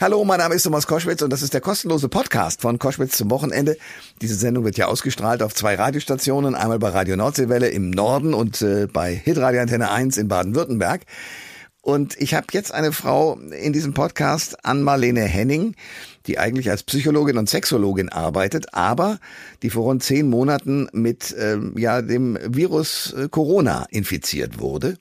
Hallo, 0.00 0.24
mein 0.24 0.38
Name 0.38 0.54
ist 0.54 0.62
Thomas 0.62 0.86
Koschwitz 0.86 1.22
und 1.22 1.32
das 1.32 1.42
ist 1.42 1.54
der 1.54 1.60
kostenlose 1.60 2.08
Podcast 2.08 2.60
von 2.60 2.78
Koschwitz 2.78 3.16
zum 3.16 3.30
Wochenende. 3.30 3.76
Diese 4.22 4.36
Sendung 4.36 4.64
wird 4.64 4.78
ja 4.78 4.86
ausgestrahlt 4.86 5.42
auf 5.42 5.56
zwei 5.56 5.74
Radiostationen, 5.74 6.54
einmal 6.54 6.78
bei 6.78 6.90
Radio 6.90 7.16
Nordseewelle 7.16 7.68
im 7.70 7.90
Norden 7.90 8.32
und 8.32 8.62
äh, 8.62 8.86
bei 8.86 9.12
Hitradio 9.12 9.60
Antenne 9.60 9.90
1 9.90 10.16
in 10.16 10.28
Baden-Württemberg. 10.28 11.00
Und 11.82 12.14
ich 12.20 12.34
habe 12.34 12.46
jetzt 12.52 12.72
eine 12.72 12.92
Frau 12.92 13.40
in 13.40 13.72
diesem 13.72 13.92
Podcast, 13.92 14.64
Ann-Marlene 14.64 15.22
Henning, 15.22 15.74
die 16.28 16.38
eigentlich 16.38 16.70
als 16.70 16.84
Psychologin 16.84 17.36
und 17.36 17.48
Sexologin 17.48 18.08
arbeitet, 18.08 18.74
aber 18.74 19.18
die 19.62 19.70
vor 19.70 19.82
rund 19.82 20.04
zehn 20.04 20.28
Monaten 20.30 20.88
mit 20.92 21.32
äh, 21.32 21.58
ja, 21.76 22.02
dem 22.02 22.38
Virus 22.44 23.14
äh, 23.14 23.28
Corona 23.28 23.86
infiziert 23.90 24.60
wurde 24.60 24.96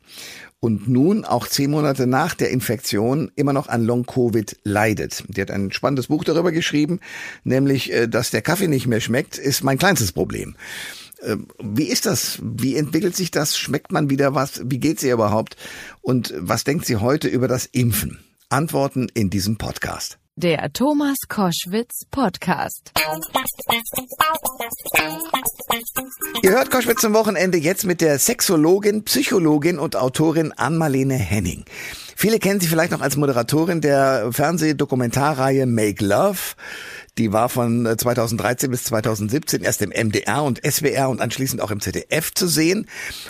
und 0.60 0.88
nun 0.88 1.24
auch 1.24 1.48
zehn 1.48 1.70
Monate 1.70 2.08
nach 2.08 2.34
der 2.34 2.50
Infektion 2.50 3.32
immer 3.36 3.54
noch 3.54 3.68
an 3.68 3.86
Long-Covid 3.86 4.58
leidet. 4.64 5.24
Die 5.28 5.42
hat 5.42 5.52
ein 5.52 5.72
spannendes 5.72 6.08
Buch 6.08 6.24
darüber 6.24 6.52
geschrieben, 6.52 7.00
nämlich, 7.44 7.92
äh, 7.94 8.08
dass 8.08 8.32
der 8.32 8.42
Kaffee 8.42 8.68
nicht 8.68 8.88
mehr 8.88 9.02
schmeckt, 9.02 9.38
ist 9.38 9.64
mein 9.64 9.78
kleinstes 9.78 10.12
Problem. 10.12 10.56
Ähm, 11.22 11.48
wie 11.60 11.86
ist 11.86 12.06
das? 12.06 12.40
Wie 12.42 12.76
entwickelt 12.76 13.16
sich 13.16 13.32
das? 13.32 13.58
Schmeckt 13.58 13.92
man 13.92 14.10
wieder 14.10 14.36
was? 14.36 14.62
Wie 14.66 14.80
geht's 14.80 15.04
ihr 15.04 15.14
überhaupt? 15.14 15.58
Und 16.02 16.34
was 16.38 16.64
denkt 16.64 16.86
sie 16.86 16.98
heute 16.98 17.28
über 17.28 17.48
das 17.48 17.66
Impfen? 17.66 18.20
Antworten 18.50 19.10
in 19.14 19.30
diesem 19.30 19.58
Podcast. 19.58 20.18
Der 20.40 20.72
Thomas 20.72 21.18
Koschwitz 21.28 22.06
Podcast. 22.12 22.92
Ihr 26.44 26.52
hört 26.52 26.70
Koschwitz 26.70 27.02
zum 27.02 27.16
Wochenende 27.16 27.58
jetzt 27.58 27.86
mit 27.86 28.02
der 28.02 28.20
Sexologin, 28.20 29.04
Psychologin 29.04 29.80
und 29.80 29.96
Autorin 29.96 30.52
Ann-Marlene 30.52 31.16
Henning. 31.16 31.66
Viele 32.16 32.38
kennen 32.38 32.60
sie 32.60 32.68
vielleicht 32.68 32.92
noch 32.92 33.02
als 33.02 33.18
Moderatorin 33.18 33.82
der 33.82 34.32
Fernsehdokumentarreihe 34.32 35.66
Make 35.66 36.06
Love. 36.06 36.38
Die 37.18 37.34
war 37.34 37.50
von 37.50 37.88
2013 37.98 38.70
äh, 38.70 38.72
bis 38.72 38.84
2017 38.86 39.64
erst 39.64 39.82
im 39.82 39.90
MDR 39.90 40.44
und 40.44 40.62
SWR 40.64 41.10
und 41.10 41.20
anschließend 41.20 41.62
auch 41.62 41.72
im 41.72 41.80
ZDF 41.80 42.32
zu 42.34 42.48
sehen. 42.48 42.86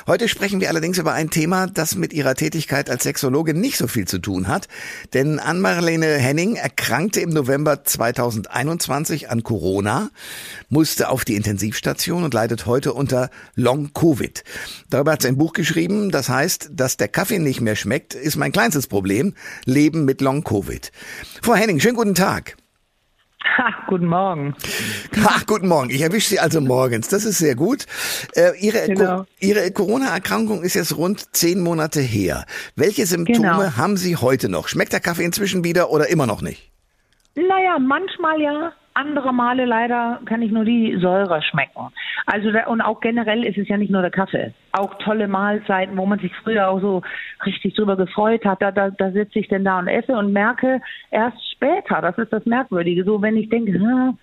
Heute 0.05 0.27
sprechen 0.27 0.59
wir 0.59 0.69
allerdings 0.69 0.97
über 0.97 1.13
ein 1.13 1.29
Thema, 1.29 1.67
das 1.67 1.95
mit 1.95 2.11
ihrer 2.11 2.35
Tätigkeit 2.35 2.89
als 2.89 3.03
Sexologin 3.03 3.59
nicht 3.61 3.77
so 3.77 3.88
viel 3.88 4.05
zu 4.05 4.19
tun 4.19 4.49
hat. 4.49 4.67
Denn 5.13 5.39
Ann-Marlene 5.39 6.17
Henning 6.17 6.55
erkrankte 6.55 7.21
im 7.21 7.29
November 7.29 7.85
2021 7.85 9.29
an 9.29 9.44
Corona, 9.44 10.09
musste 10.67 11.09
auf 11.09 11.23
die 11.23 11.35
Intensivstation 11.35 12.23
und 12.23 12.33
leidet 12.33 12.66
heute 12.66 12.94
unter 12.94 13.29
Long-Covid. 13.55 14.44
Darüber 14.89 15.13
hat 15.13 15.22
sie 15.22 15.29
ein 15.29 15.38
Buch 15.38 15.53
geschrieben, 15.53 16.11
das 16.11 16.27
heißt, 16.27 16.72
dass 16.73 16.97
der 16.97 17.07
Kaffee 17.07 17.39
nicht 17.39 17.61
mehr 17.61 17.77
schmeckt, 17.77 18.16
ist 18.16 18.35
mein 18.35 18.51
kleinstes 18.51 18.88
Problem. 18.88 19.33
Leben 19.63 20.03
mit 20.03 20.19
Long-Covid. 20.19 20.91
Frau 21.41 21.55
Henning, 21.55 21.79
schönen 21.79 21.95
guten 21.95 22.16
Tag. 22.16 22.57
Ha, 23.58 23.73
guten 23.88 24.08
Morgen. 24.08 24.56
Ach, 25.26 25.45
guten 25.45 25.67
Morgen. 25.67 25.90
Ich 25.90 26.02
erwische 26.02 26.30
Sie 26.30 26.40
also 26.40 26.62
morgens. 26.62 27.08
Das 27.08 27.26
ist 27.26 27.38
sehr 27.38 27.56
gut. 27.56 27.86
Äh, 28.36 28.52
Ihre 28.59 28.88
genau. 28.88 29.26
Ihre 29.40 29.72
Corona-Erkrankung 29.72 30.64
ist 30.64 30.73
jetzt 30.73 30.98
rund 30.98 31.36
zehn 31.36 31.62
Monate 31.62 32.02
her. 32.02 32.45
Welche 32.75 33.06
Symptome 33.06 33.40
genau. 33.40 33.78
haben 33.78 33.98
Sie 33.98 34.16
heute 34.16 34.50
noch? 34.50 34.68
Schmeckt 34.68 34.94
der 34.94 35.00
Kaffee 35.00 35.23
inzwischen 35.23 35.64
wieder 35.64 35.90
oder 35.92 36.09
immer 36.09 36.28
noch 36.28 36.42
nicht? 36.42 36.72
Naja, 37.36 37.78
manchmal 37.80 38.42
ja, 38.42 38.73
andere 38.98 39.34
Male 39.34 39.66
leider 39.66 40.20
kann 40.26 40.42
ich 40.42 40.52
nur 40.52 40.66
die 40.66 40.98
Säure 41.00 41.42
schmecken. 41.42 41.92
Also 42.26 42.52
da, 42.52 42.66
und 42.66 42.81
auch 42.81 43.00
generell 43.00 43.45
ist 43.45 43.58
es 43.58 43.67
ja 43.67 43.78
nicht 43.78 43.92
nur 43.92 44.02
der 44.02 44.12
Kaffee. 44.12 44.53
Auch 44.72 44.95
tolle 44.95 45.28
Mahlzeiten, 45.28 45.98
wo 45.98 46.06
man 46.06 46.20
sich 46.20 46.36
früher 46.44 46.67
auch 46.67 46.81
so 46.81 47.02
richtig 47.45 47.75
drüber 47.75 47.95
gefreut 47.95 48.44
hat. 48.44 48.62
Da, 48.62 48.72
da, 48.72 48.90
da 48.90 49.12
sitze 49.12 49.40
ich 49.40 49.48
denn 49.48 49.64
da 49.64 49.80
und 49.80 49.88
esse 49.88 50.18
und 50.18 50.34
merke 50.34 50.81
erst 51.12 51.38
später, 51.52 52.02
das 52.02 52.18
ist 52.18 52.34
das 52.34 52.45
Merkwürdige, 52.45 53.03
so 53.03 53.22
wenn 53.22 53.38
ich 53.38 53.50
denke, 53.50 53.73
hm, 53.73 54.18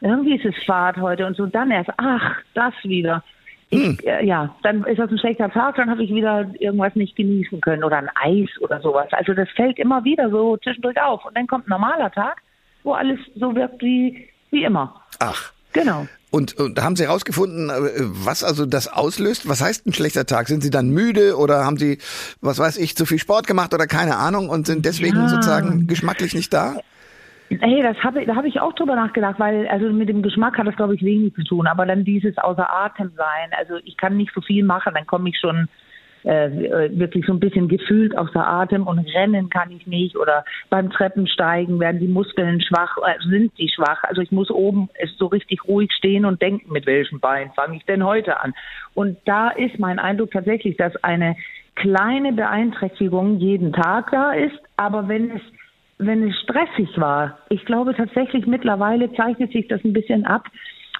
irgendwie 0.00 0.36
ist 0.36 0.44
es 0.44 0.64
Fahrt 0.64 0.96
heute 0.98 1.26
und 1.26 1.36
so 1.36 1.46
dann 1.46 1.70
erst, 1.70 1.90
ach, 1.96 2.36
das 2.54 2.74
wieder. 2.84 3.22
Ich, 3.68 3.82
hm. 3.82 3.98
äh, 4.04 4.24
ja, 4.24 4.54
dann 4.62 4.84
ist 4.84 4.98
das 4.98 5.10
ein 5.10 5.18
schlechter 5.18 5.50
Tag, 5.50 5.76
dann 5.76 5.90
habe 5.90 6.04
ich 6.04 6.14
wieder 6.14 6.46
irgendwas 6.58 6.94
nicht 6.94 7.16
genießen 7.16 7.60
können 7.60 7.84
oder 7.84 7.98
ein 7.98 8.10
Eis 8.14 8.50
oder 8.60 8.80
sowas. 8.80 9.08
Also 9.12 9.34
das 9.34 9.48
fällt 9.50 9.78
immer 9.78 10.04
wieder 10.04 10.30
so 10.30 10.56
zwischendurch 10.56 11.00
auf. 11.02 11.24
Und 11.24 11.36
dann 11.36 11.46
kommt 11.46 11.66
ein 11.66 11.70
normaler 11.70 12.10
Tag 12.10 12.40
wo 12.82 12.92
alles 12.92 13.18
so 13.36 13.54
wirkt 13.54 13.82
wie, 13.82 14.28
wie 14.50 14.64
immer. 14.64 15.00
Ach. 15.18 15.52
Genau. 15.72 16.06
Und, 16.30 16.54
und 16.58 16.80
haben 16.80 16.96
Sie 16.96 17.04
herausgefunden, 17.04 17.70
äh, 17.70 17.72
was 17.98 18.44
also 18.44 18.66
das 18.66 18.88
auslöst? 18.88 19.48
Was 19.48 19.62
heißt 19.62 19.86
ein 19.86 19.92
schlechter 19.92 20.26
Tag? 20.26 20.48
Sind 20.48 20.62
Sie 20.62 20.70
dann 20.70 20.90
müde 20.90 21.36
oder 21.36 21.64
haben 21.64 21.76
Sie, 21.76 21.98
was 22.40 22.58
weiß 22.58 22.78
ich, 22.78 22.96
zu 22.96 23.06
viel 23.06 23.18
Sport 23.18 23.46
gemacht 23.46 23.74
oder 23.74 23.86
keine 23.86 24.16
Ahnung 24.16 24.48
und 24.48 24.66
sind 24.66 24.84
deswegen 24.86 25.16
ja. 25.16 25.28
sozusagen 25.28 25.86
geschmacklich 25.86 26.34
nicht 26.34 26.52
da? 26.52 26.76
Hey, 27.48 27.82
das 27.82 27.96
habe 28.04 28.24
da 28.26 28.36
habe 28.36 28.46
ich 28.46 28.60
auch 28.60 28.72
drüber 28.74 28.94
nachgedacht, 28.94 29.40
weil 29.40 29.66
also 29.66 29.92
mit 29.92 30.08
dem 30.08 30.22
Geschmack 30.22 30.56
hat 30.56 30.68
das 30.68 30.76
glaube 30.76 30.94
ich 30.94 31.02
wenig 31.02 31.34
zu 31.34 31.42
tun, 31.42 31.66
aber 31.66 31.84
dann 31.84 32.04
dieses 32.04 32.38
außer 32.38 32.72
Atem 32.72 33.10
sein. 33.16 33.50
Also 33.58 33.74
ich 33.84 33.96
kann 33.96 34.16
nicht 34.16 34.30
so 34.32 34.40
viel 34.40 34.64
machen, 34.64 34.94
dann 34.94 35.06
komme 35.06 35.30
ich 35.30 35.38
schon 35.40 35.68
äh, 36.24 36.90
wirklich 36.92 37.26
so 37.26 37.32
ein 37.32 37.40
bisschen 37.40 37.68
gefühlt 37.68 38.16
außer 38.16 38.46
Atem 38.46 38.86
und 38.86 38.98
rennen 39.14 39.48
kann 39.50 39.70
ich 39.70 39.86
nicht 39.86 40.16
oder 40.16 40.44
beim 40.68 40.90
Treppensteigen 40.90 41.80
werden 41.80 42.00
die 42.00 42.08
Muskeln 42.08 42.60
schwach, 42.60 42.98
äh, 42.98 43.14
sind 43.28 43.56
die 43.58 43.68
schwach. 43.68 44.04
Also 44.04 44.20
ich 44.20 44.30
muss 44.30 44.50
oben 44.50 44.88
so 45.16 45.26
richtig 45.26 45.66
ruhig 45.66 45.90
stehen 45.92 46.24
und 46.24 46.42
denken, 46.42 46.72
mit 46.72 46.86
welchem 46.86 47.20
Bein 47.20 47.50
fange 47.54 47.76
ich 47.76 47.84
denn 47.84 48.04
heute 48.04 48.40
an? 48.40 48.54
Und 48.94 49.18
da 49.24 49.50
ist 49.50 49.78
mein 49.78 49.98
Eindruck 49.98 50.30
tatsächlich, 50.32 50.76
dass 50.76 50.94
eine 51.02 51.36
kleine 51.74 52.32
Beeinträchtigung 52.32 53.38
jeden 53.38 53.72
Tag 53.72 54.10
da 54.10 54.32
ist, 54.32 54.58
aber 54.76 55.08
wenn 55.08 55.30
es 55.30 55.42
wenn 56.02 56.26
es 56.26 56.34
stressig 56.40 56.98
war, 56.98 57.38
ich 57.50 57.64
glaube 57.66 57.94
tatsächlich 57.94 58.46
mittlerweile 58.46 59.12
zeichnet 59.12 59.52
sich 59.52 59.68
das 59.68 59.84
ein 59.84 59.92
bisschen 59.92 60.24
ab, 60.24 60.46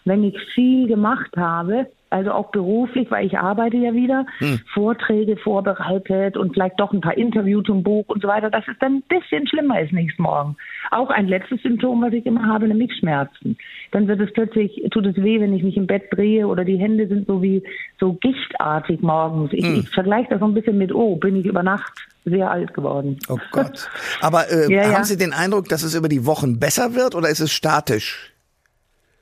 wenn 0.05 0.23
ich 0.25 0.39
viel 0.55 0.89
gemacht 0.89 1.35
habe, 1.37 1.87
also 2.11 2.33
auch 2.33 2.51
beruflich, 2.51 3.11
weil 3.11 3.27
ich 3.27 3.39
arbeite 3.39 3.77
ja 3.77 3.95
wieder, 3.95 4.27
hm. 4.39 4.61
Vorträge 4.75 5.37
vorbereitet 5.37 6.37
und 6.37 6.53
vielleicht 6.53 6.79
doch 6.81 6.93
ein 6.93 7.01
paar 7.01 7.17
Interviews 7.17 7.65
zum 7.65 7.83
Buch 7.83 8.05
und 8.09 8.21
so 8.21 8.29
weiter, 8.29 8.51
dass 8.51 8.67
es 8.69 8.77
dann 8.81 8.97
ein 8.97 9.03
bisschen 9.03 9.47
schlimmer 9.47 9.81
ist 9.81 9.93
nächsten 9.93 10.23
Morgen. 10.23 10.57
Auch 10.91 11.11
ein 11.11 11.29
letztes 11.29 11.63
Symptom, 11.63 12.03
was 12.03 12.13
ich 12.13 12.27
immer 12.27 12.47
habe, 12.47 12.67
nämlich 12.67 12.93
Schmerzen. 12.99 13.57
Dann 13.93 14.09
wird 14.09 14.21
es 14.21 14.33
plötzlich, 14.33 14.83
tut 14.91 15.07
es 15.07 15.17
weh, 15.17 15.41
wenn 15.41 15.55
ich 15.55 15.63
mich 15.63 15.77
im 15.77 15.87
Bett 15.87 16.05
drehe 16.11 16.47
oder 16.47 16.65
die 16.65 16.79
Hände 16.79 17.07
sind 17.07 17.27
so 17.27 17.43
wie 17.43 17.63
so 17.99 18.15
gichtartig 18.15 19.01
morgens. 19.03 19.53
Ich, 19.53 19.65
hm. 19.65 19.81
ich 19.81 19.89
vergleiche 19.91 20.31
das 20.31 20.41
so 20.41 20.47
ein 20.47 20.55
bisschen 20.55 20.79
mit, 20.79 20.93
oh, 20.93 21.17
bin 21.17 21.37
ich 21.37 21.47
über 21.47 21.63
Nacht 21.63 21.93
sehr 22.25 22.51
alt 22.51 22.75
geworden. 22.75 23.19
Oh 23.29 23.39
Gott. 23.53 23.89
Aber 24.21 24.51
äh, 24.51 24.73
ja, 24.73 24.85
haben 24.85 24.93
ja. 24.93 25.05
Sie 25.05 25.17
den 25.17 25.33
Eindruck, 25.33 25.69
dass 25.69 25.83
es 25.83 25.95
über 25.95 26.09
die 26.09 26.27
Wochen 26.27 26.59
besser 26.59 26.95
wird 26.95 27.15
oder 27.15 27.29
ist 27.29 27.41
es 27.41 27.53
statisch? 27.53 28.30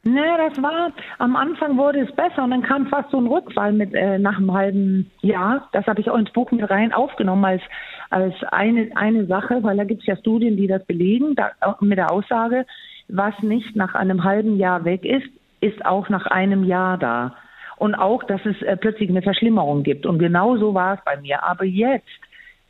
Nee, 0.04 0.36
das 0.36 0.62
war, 0.62 0.92
am 1.18 1.36
Anfang 1.36 1.76
wurde 1.76 2.00
es 2.00 2.12
besser 2.14 2.44
und 2.44 2.50
dann 2.52 2.62
kam 2.62 2.86
fast 2.86 3.10
so 3.10 3.18
ein 3.18 3.26
Rückfall 3.26 3.72
mit 3.72 3.94
äh, 3.94 4.18
nach 4.18 4.38
einem 4.38 4.52
halben 4.52 5.10
Jahr. 5.20 5.68
Das 5.72 5.86
habe 5.86 6.00
ich 6.00 6.08
auch 6.08 6.16
ins 6.16 6.30
Buch 6.30 6.50
mit 6.52 6.68
rein 6.70 6.92
aufgenommen 6.92 7.44
als, 7.44 7.62
als 8.10 8.34
eine, 8.52 8.90
eine 8.94 9.26
Sache, 9.26 9.62
weil 9.62 9.76
da 9.76 9.84
gibt 9.84 10.02
es 10.02 10.06
ja 10.06 10.16
Studien, 10.16 10.56
die 10.56 10.68
das 10.68 10.84
belegen, 10.86 11.34
da, 11.34 11.50
mit 11.80 11.98
der 11.98 12.12
Aussage, 12.12 12.64
was 13.08 13.34
nicht 13.42 13.74
nach 13.74 13.94
einem 13.94 14.22
halben 14.24 14.56
Jahr 14.56 14.84
weg 14.84 15.04
ist, 15.04 15.28
ist 15.60 15.84
auch 15.84 16.08
nach 16.08 16.26
einem 16.26 16.64
Jahr 16.64 16.96
da. 16.96 17.34
Und 17.76 17.94
auch, 17.94 18.22
dass 18.24 18.44
es 18.44 18.60
äh, 18.62 18.76
plötzlich 18.76 19.10
eine 19.10 19.22
Verschlimmerung 19.22 19.82
gibt. 19.82 20.06
Und 20.06 20.18
genau 20.18 20.56
so 20.56 20.74
war 20.74 20.94
es 20.94 21.04
bei 21.04 21.20
mir. 21.20 21.42
Aber 21.44 21.64
jetzt 21.64 22.08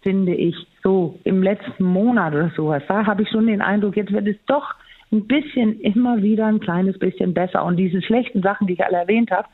finde 0.02 0.34
ich, 0.34 0.54
so 0.82 1.18
im 1.24 1.42
letzten 1.42 1.84
Monat 1.84 2.34
oder 2.34 2.50
sowas, 2.56 2.82
da 2.88 3.06
habe 3.06 3.22
ich 3.22 3.30
schon 3.30 3.46
den 3.46 3.60
Eindruck, 3.62 3.96
jetzt 3.96 4.12
wird 4.12 4.26
es 4.26 4.36
doch 4.46 4.74
ein 5.10 5.26
bisschen 5.26 5.80
immer 5.80 6.22
wieder 6.22 6.46
ein 6.46 6.60
kleines 6.60 6.98
bisschen 6.98 7.34
besser. 7.34 7.64
Und 7.64 7.76
diese 7.76 8.02
schlechten 8.02 8.42
Sachen, 8.42 8.66
die 8.66 8.74
ich 8.74 8.84
alle 8.84 8.98
erwähnt 8.98 9.30
habe, 9.30 9.48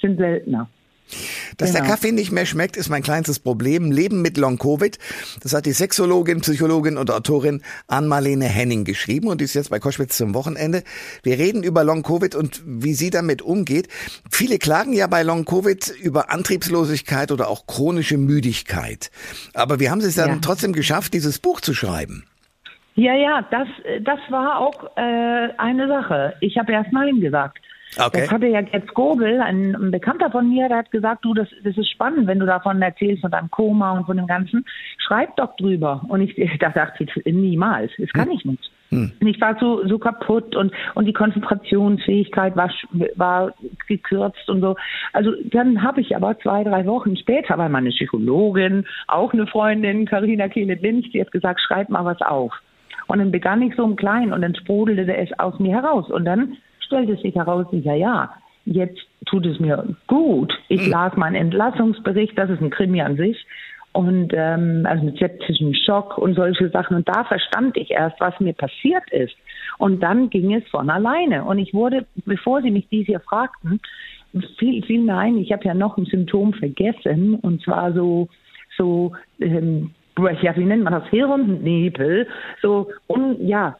sind 0.00 0.18
seltener. 0.18 0.68
Dass 1.56 1.72
genau. 1.72 1.80
der 1.80 1.90
Kaffee 1.90 2.12
nicht 2.12 2.30
mehr 2.30 2.46
schmeckt, 2.46 2.76
ist 2.76 2.88
mein 2.88 3.02
kleinstes 3.02 3.38
Problem. 3.38 3.90
Leben 3.90 4.22
mit 4.22 4.36
Long-Covid. 4.36 4.98
Das 5.42 5.52
hat 5.52 5.66
die 5.66 5.72
Sexologin, 5.72 6.40
Psychologin 6.40 6.96
und 6.96 7.10
Autorin 7.10 7.62
Ann-Marlene 7.88 8.46
Henning 8.46 8.84
geschrieben 8.84 9.28
und 9.28 9.40
die 9.40 9.44
ist 9.44 9.54
jetzt 9.54 9.70
bei 9.70 9.78
Koschwitz 9.78 10.16
zum 10.16 10.34
Wochenende. 10.34 10.82
Wir 11.22 11.38
reden 11.38 11.62
über 11.62 11.84
Long-Covid 11.84 12.34
und 12.34 12.62
wie 12.64 12.94
sie 12.94 13.10
damit 13.10 13.42
umgeht. 13.42 13.88
Viele 14.30 14.58
klagen 14.58 14.92
ja 14.92 15.06
bei 15.06 15.22
Long-Covid 15.22 15.94
über 16.00 16.30
Antriebslosigkeit 16.30 17.32
oder 17.32 17.48
auch 17.48 17.66
chronische 17.66 18.16
Müdigkeit. 18.16 19.10
Aber 19.54 19.80
wir 19.80 19.90
haben 19.90 20.00
es 20.00 20.14
dann 20.14 20.28
ja. 20.28 20.38
trotzdem 20.40 20.72
geschafft, 20.72 21.12
dieses 21.14 21.38
Buch 21.38 21.60
zu 21.60 21.74
schreiben. 21.74 22.24
Ja, 23.00 23.14
ja, 23.14 23.42
das, 23.50 23.66
das 24.02 24.18
war 24.28 24.58
auch 24.58 24.94
äh, 24.94 25.48
eine 25.56 25.88
Sache. 25.88 26.34
Ich 26.40 26.58
habe 26.58 26.72
erst 26.72 26.92
Nein 26.92 27.18
gesagt. 27.18 27.58
Okay. 27.96 28.20
Das 28.20 28.30
hatte 28.30 28.46
ja 28.46 28.60
jetzt 28.60 28.92
Gobel, 28.92 29.40
ein, 29.40 29.74
ein, 29.74 29.90
Bekannter 29.90 30.30
von 30.30 30.46
mir, 30.50 30.68
der 30.68 30.76
hat 30.78 30.90
gesagt, 30.90 31.24
du, 31.24 31.32
das, 31.32 31.48
das 31.64 31.78
ist 31.78 31.90
spannend, 31.90 32.26
wenn 32.26 32.38
du 32.38 32.44
davon 32.44 32.82
erzählst, 32.82 33.22
von 33.22 33.30
deinem 33.30 33.50
Koma 33.50 33.92
und 33.92 34.04
von 34.04 34.18
dem 34.18 34.26
Ganzen. 34.26 34.66
Schreib 34.98 35.34
doch 35.36 35.56
drüber. 35.56 36.02
Und 36.08 36.20
ich, 36.20 36.36
da 36.60 36.68
dachte 36.68 37.04
ich, 37.04 37.24
niemals, 37.24 37.90
das 37.96 38.10
kann 38.10 38.28
hm. 38.28 38.36
ich 38.36 38.44
nicht. 38.44 38.70
Hm. 38.90 39.12
Ich 39.20 39.40
war 39.40 39.56
so, 39.58 39.86
so 39.88 39.98
kaputt 39.98 40.54
und, 40.54 40.70
und 40.94 41.06
die 41.06 41.14
Konzentrationsfähigkeit 41.14 42.54
war, 42.54 42.70
war 43.16 43.54
gekürzt 43.88 44.46
und 44.50 44.60
so. 44.60 44.76
Also 45.14 45.32
dann 45.44 45.82
habe 45.82 46.02
ich 46.02 46.14
aber 46.14 46.38
zwei, 46.40 46.64
drei 46.64 46.84
Wochen 46.84 47.16
später, 47.16 47.56
weil 47.56 47.70
meine 47.70 47.90
Psychologin, 47.90 48.84
auch 49.08 49.32
eine 49.32 49.46
Freundin, 49.46 50.04
Karina 50.04 50.48
Kehle-Binz, 50.48 51.06
die 51.12 51.20
hat 51.22 51.32
gesagt, 51.32 51.62
schreib 51.62 51.88
mal 51.88 52.04
was 52.04 52.20
auf. 52.20 52.52
Und 53.10 53.18
dann 53.18 53.32
begann 53.32 53.60
ich 53.60 53.74
so 53.74 53.82
im 53.82 53.96
Kleinen 53.96 54.32
und 54.32 54.40
dann 54.42 54.54
sprudelte 54.54 55.16
es 55.16 55.36
aus 55.40 55.58
mir 55.58 55.74
heraus. 55.74 56.08
Und 56.10 56.24
dann 56.26 56.56
stellte 56.78 57.16
sich 57.16 57.34
heraus, 57.34 57.66
ja, 57.72 57.94
ja, 57.94 58.32
jetzt 58.66 59.00
tut 59.26 59.46
es 59.46 59.58
mir 59.58 59.96
gut. 60.06 60.52
Ich 60.68 60.82
hm. 60.82 60.90
las 60.92 61.16
meinen 61.16 61.34
Entlassungsbericht, 61.34 62.38
das 62.38 62.50
ist 62.50 62.60
ein 62.60 62.70
Krimi 62.70 63.02
an 63.02 63.16
sich. 63.16 63.44
Und 63.92 64.32
ähm, 64.32 64.86
also 64.88 65.06
mit 65.06 65.18
septischem 65.18 65.74
Schock 65.74 66.18
und 66.18 66.36
solche 66.36 66.68
Sachen. 66.68 66.98
Und 66.98 67.08
da 67.08 67.24
verstand 67.24 67.76
ich 67.76 67.90
erst, 67.90 68.20
was 68.20 68.38
mir 68.38 68.52
passiert 68.52 69.02
ist. 69.10 69.34
Und 69.78 70.00
dann 70.04 70.30
ging 70.30 70.54
es 70.54 70.62
von 70.68 70.88
alleine. 70.88 71.42
Und 71.42 71.58
ich 71.58 71.74
wurde, 71.74 72.06
bevor 72.26 72.62
Sie 72.62 72.70
mich 72.70 72.86
dies 72.92 73.06
hier 73.06 73.18
fragten, 73.18 73.80
fiel, 74.56 74.84
fiel 74.84 75.00
mir 75.00 75.16
ein, 75.16 75.38
ich 75.38 75.50
habe 75.50 75.64
ja 75.64 75.74
noch 75.74 75.98
ein 75.98 76.04
Symptom 76.04 76.52
vergessen. 76.52 77.34
Und 77.34 77.60
zwar 77.62 77.92
so, 77.92 78.28
so 78.78 79.10
ähm, 79.40 79.90
ja, 80.42 80.56
wie 80.56 80.64
nennt 80.64 80.84
man 80.84 80.92
das, 80.92 81.06
Hirnnebel, 81.08 82.26
so, 82.60 82.90
und 83.06 83.40
ja, 83.40 83.76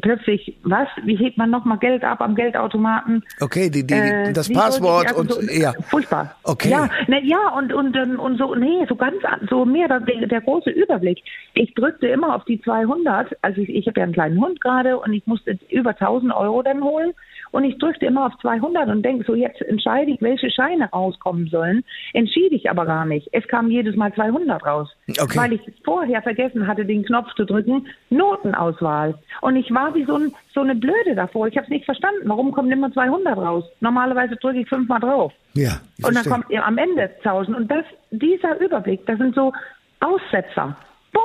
plötzlich, 0.00 0.56
was, 0.62 0.88
wie 1.04 1.16
hebt 1.16 1.36
man 1.36 1.50
nochmal 1.50 1.78
Geld 1.78 2.04
ab 2.04 2.20
am 2.20 2.34
Geldautomaten? 2.34 3.24
Okay, 3.40 3.70
die, 3.70 3.86
die, 3.86 3.94
äh, 3.94 4.32
das 4.32 4.50
Passwort 4.50 5.08
also 5.08 5.20
und, 5.20 5.32
so, 5.32 5.40
ja. 5.40 5.72
Furchtbar. 5.88 6.34
Okay. 6.44 6.70
Ja, 6.70 6.88
ne, 7.08 7.24
ja, 7.24 7.48
und, 7.56 7.72
und, 7.72 7.96
und 7.96 8.38
so, 8.38 8.54
nee, 8.54 8.84
so 8.88 8.96
ganz, 8.96 9.16
so 9.50 9.64
mehr, 9.64 9.88
der, 9.88 10.26
der 10.26 10.40
große 10.40 10.70
Überblick. 10.70 11.22
Ich 11.54 11.74
drückte 11.74 12.08
immer 12.08 12.34
auf 12.34 12.44
die 12.44 12.60
200, 12.60 13.36
also 13.42 13.60
ich, 13.60 13.68
ich 13.68 13.86
habe 13.86 14.00
ja 14.00 14.04
einen 14.04 14.14
kleinen 14.14 14.40
Hund 14.40 14.60
gerade 14.60 14.98
und 14.98 15.12
ich 15.12 15.26
musste 15.26 15.58
über 15.70 15.90
1000 15.90 16.32
Euro 16.34 16.62
dann 16.62 16.82
holen 16.82 17.12
und 17.52 17.64
ich 17.64 17.78
drückte 17.78 18.06
immer 18.06 18.26
auf 18.26 18.32
200 18.40 18.88
und 18.88 19.02
denke 19.02 19.24
so, 19.26 19.34
jetzt 19.34 19.60
entscheide 19.60 20.10
ich, 20.10 20.22
welche 20.22 20.50
Scheine 20.50 20.88
rauskommen 20.90 21.48
sollen. 21.48 21.84
Entschied 22.14 22.52
ich 22.52 22.70
aber 22.70 22.86
gar 22.86 23.04
nicht. 23.04 23.28
Es 23.32 23.46
kam 23.46 23.70
jedes 23.70 23.94
Mal 23.94 24.12
200 24.12 24.64
raus. 24.64 24.88
Okay. 25.20 25.38
Weil 25.38 25.52
ich 25.52 25.60
vorher 25.84 26.22
vergessen 26.22 26.66
hatte, 26.66 26.84
den 26.84 27.04
Knopf 27.04 27.34
zu 27.34 27.44
drücken, 27.44 27.86
Notenauswahl. 28.10 29.14
Und 29.40 29.56
ich 29.56 29.72
war 29.72 29.94
wie 29.94 30.04
so, 30.04 30.16
ein, 30.16 30.32
so 30.54 30.60
eine 30.60 30.74
Blöde 30.74 31.14
davor. 31.14 31.46
Ich 31.48 31.56
habe 31.56 31.64
es 31.64 31.70
nicht 31.70 31.84
verstanden. 31.84 32.22
Warum 32.24 32.52
kommen 32.52 32.70
immer 32.70 32.92
200 32.92 33.36
raus? 33.36 33.64
Normalerweise 33.80 34.36
drücke 34.36 34.60
ich 34.60 34.68
fünfmal 34.68 35.00
drauf. 35.00 35.32
Ja. 35.54 35.80
Und 36.04 36.16
dann 36.16 36.24
kommt 36.24 36.46
am 36.54 36.78
Ende 36.78 37.10
1000. 37.24 37.56
Und 37.56 37.70
das, 37.70 37.84
dieser 38.10 38.60
Überblick, 38.60 39.06
das 39.06 39.18
sind 39.18 39.34
so 39.34 39.52
Aussetzer. 40.00 40.76
Bumm. 41.12 41.22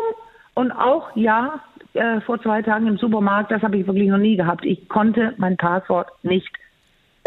Und 0.55 0.71
auch, 0.71 1.15
ja, 1.15 1.61
äh, 1.93 2.21
vor 2.21 2.41
zwei 2.41 2.61
Tagen 2.61 2.87
im 2.87 2.97
Supermarkt, 2.97 3.51
das 3.51 3.61
habe 3.61 3.77
ich 3.77 3.87
wirklich 3.87 4.09
noch 4.09 4.17
nie 4.17 4.37
gehabt. 4.37 4.65
Ich 4.65 4.87
konnte 4.89 5.33
mein 5.37 5.57
Passwort 5.57 6.09
nicht 6.23 6.49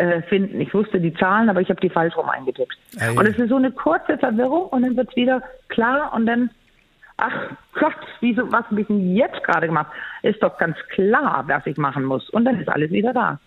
äh, 0.01 0.23
finden. 0.23 0.61
Ich 0.61 0.73
wusste 0.73 1.01
die 1.01 1.13
Zahlen, 1.15 1.51
aber 1.51 1.61
ich 1.61 1.69
habe 1.69 1.81
die 1.81 1.91
falsch 1.91 2.17
rum 2.17 2.29
eingetippt. 2.29 2.77
Ah, 2.99 3.07
ja. 3.07 3.11
Und 3.19 3.27
es 3.27 3.37
ist 3.37 3.51
so 3.51 3.57
eine 3.57 3.71
kurze 3.71 4.17
Verwirrung 4.17 4.69
und 4.69 4.83
dann 4.83 4.97
wird 4.97 5.11
es 5.11 5.17
wieder 5.17 5.43
klar 5.69 6.13
und 6.15 6.27
dann, 6.27 6.51
ach 7.21 7.57
Gott, 7.79 7.95
wieso, 8.21 8.51
was 8.51 8.65
habe 8.67 8.81
ich 8.81 8.87
denn 8.87 9.15
jetzt 9.15 9.43
gerade 9.45 9.67
gemacht? 9.67 9.93
Ist 10.23 10.43
doch 10.43 10.59
ganz 10.59 10.77
klar, 10.95 11.45
was 11.47 11.67
ich 11.67 11.77
machen 11.77 12.05
muss. 12.05 12.29
Und 12.31 12.45
dann 12.45 12.59
ist 12.61 12.69
alles 12.69 12.91
wieder 12.91 13.13
da. 13.13 13.39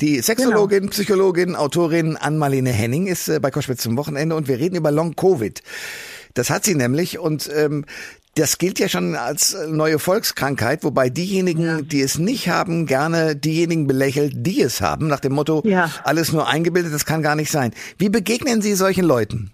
Die 0.00 0.20
Sexologin, 0.20 0.80
genau. 0.80 0.90
Psychologin, 0.90 1.56
Autorin 1.56 2.16
Ann-Marlene 2.16 2.70
Henning 2.70 3.06
ist 3.06 3.28
äh, 3.28 3.40
bei 3.40 3.50
Koschwitz 3.50 3.82
zum 3.82 3.96
Wochenende 3.96 4.36
und 4.36 4.46
wir 4.48 4.58
reden 4.58 4.76
über 4.76 4.90
Long 4.90 5.16
Covid. 5.16 5.62
Das 6.34 6.50
hat 6.50 6.64
sie 6.64 6.74
nämlich 6.74 7.18
und 7.18 7.50
ähm, 7.54 7.84
das 8.34 8.58
gilt 8.58 8.78
ja 8.78 8.88
schon 8.88 9.16
als 9.16 9.54
äh, 9.54 9.66
neue 9.66 9.98
Volkskrankheit, 9.98 10.84
wobei 10.84 11.08
diejenigen, 11.10 11.64
ja. 11.64 11.80
die 11.80 12.02
es 12.02 12.18
nicht 12.18 12.48
haben, 12.48 12.86
gerne 12.86 13.34
diejenigen 13.34 13.86
belächelt, 13.86 14.32
die 14.36 14.60
es 14.60 14.80
haben, 14.80 15.08
nach 15.08 15.20
dem 15.20 15.32
Motto, 15.32 15.62
ja. 15.64 15.90
alles 16.04 16.32
nur 16.32 16.46
eingebildet, 16.46 16.92
das 16.92 17.06
kann 17.06 17.22
gar 17.22 17.34
nicht 17.34 17.50
sein. 17.50 17.72
Wie 17.96 18.10
begegnen 18.10 18.62
Sie 18.62 18.74
solchen 18.74 19.04
Leuten? 19.04 19.52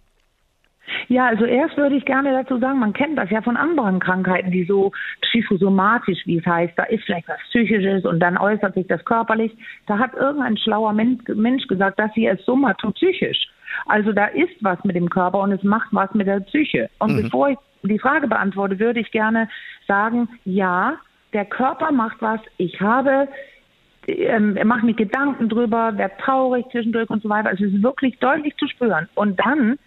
Ja, 1.09 1.27
also 1.27 1.45
erst 1.45 1.77
würde 1.77 1.97
ich 1.97 2.05
gerne 2.05 2.33
dazu 2.33 2.59
sagen, 2.59 2.79
man 2.79 2.93
kennt 2.93 3.19
das 3.19 3.31
ja 3.31 3.43
von 3.43 3.57
anderen 3.57 4.01
Krankheiten, 4.01 4.51
die 4.51 4.65
so 4.65 4.93
psychosomatisch, 5.21 6.21
wie 6.25 6.39
es 6.39 6.47
heißt, 6.47 6.73
da 6.77 6.85
ist 6.85 7.05
vielleicht 7.05 7.29
was 7.29 7.39
Psychisches 7.51 8.05
und 8.05 8.21
dann 8.21 8.39
äußert 8.39 8.75
sich 8.75 8.87
das 8.87 9.05
körperlich. 9.05 9.53
Da 9.87 9.99
hat 9.99 10.15
irgendein 10.15 10.57
schlauer 10.57 10.93
Mensch 10.93 11.67
gesagt, 11.67 11.99
das 11.99 12.13
hier 12.15 12.33
ist 12.33 12.45
somatopsychisch. 12.47 13.49
Also 13.87 14.13
da 14.13 14.27
ist 14.27 14.55
was 14.61 14.83
mit 14.85 14.97
dem 14.97 15.11
Körper 15.11 15.41
und 15.41 15.53
es 15.53 15.63
macht 15.63 15.89
was 15.91 16.13
mit 16.15 16.27
der 16.27 16.41
Psyche. 16.41 16.89
Und 16.99 17.17
mhm. 17.17 17.23
bevor 17.23 17.51
ich 17.51 17.59
die 17.83 17.99
Frage 17.99 18.29
beantworte, 18.29 18.79
würde 18.79 19.01
ich 19.01 19.11
gerne 19.11 19.49
sagen, 19.87 20.29
ja, 20.45 20.97
der 21.33 21.45
Körper 21.45 21.93
macht 21.93 22.17
was. 22.21 22.41
Ich 22.57 22.81
habe 22.81 23.29
ähm, 24.07 24.59
mache 24.65 24.87
mir 24.87 24.95
Gedanken 24.95 25.49
drüber, 25.49 25.97
werde 25.97 26.15
traurig 26.23 26.67
zwischendurch 26.71 27.09
und 27.11 27.23
so 27.23 27.29
weiter. 27.29 27.51
Es 27.53 27.61
ist 27.61 27.83
wirklich 27.83 28.19
deutlich 28.19 28.57
zu 28.57 28.69
spüren. 28.69 29.09
Und 29.15 29.41
dann 29.45 29.79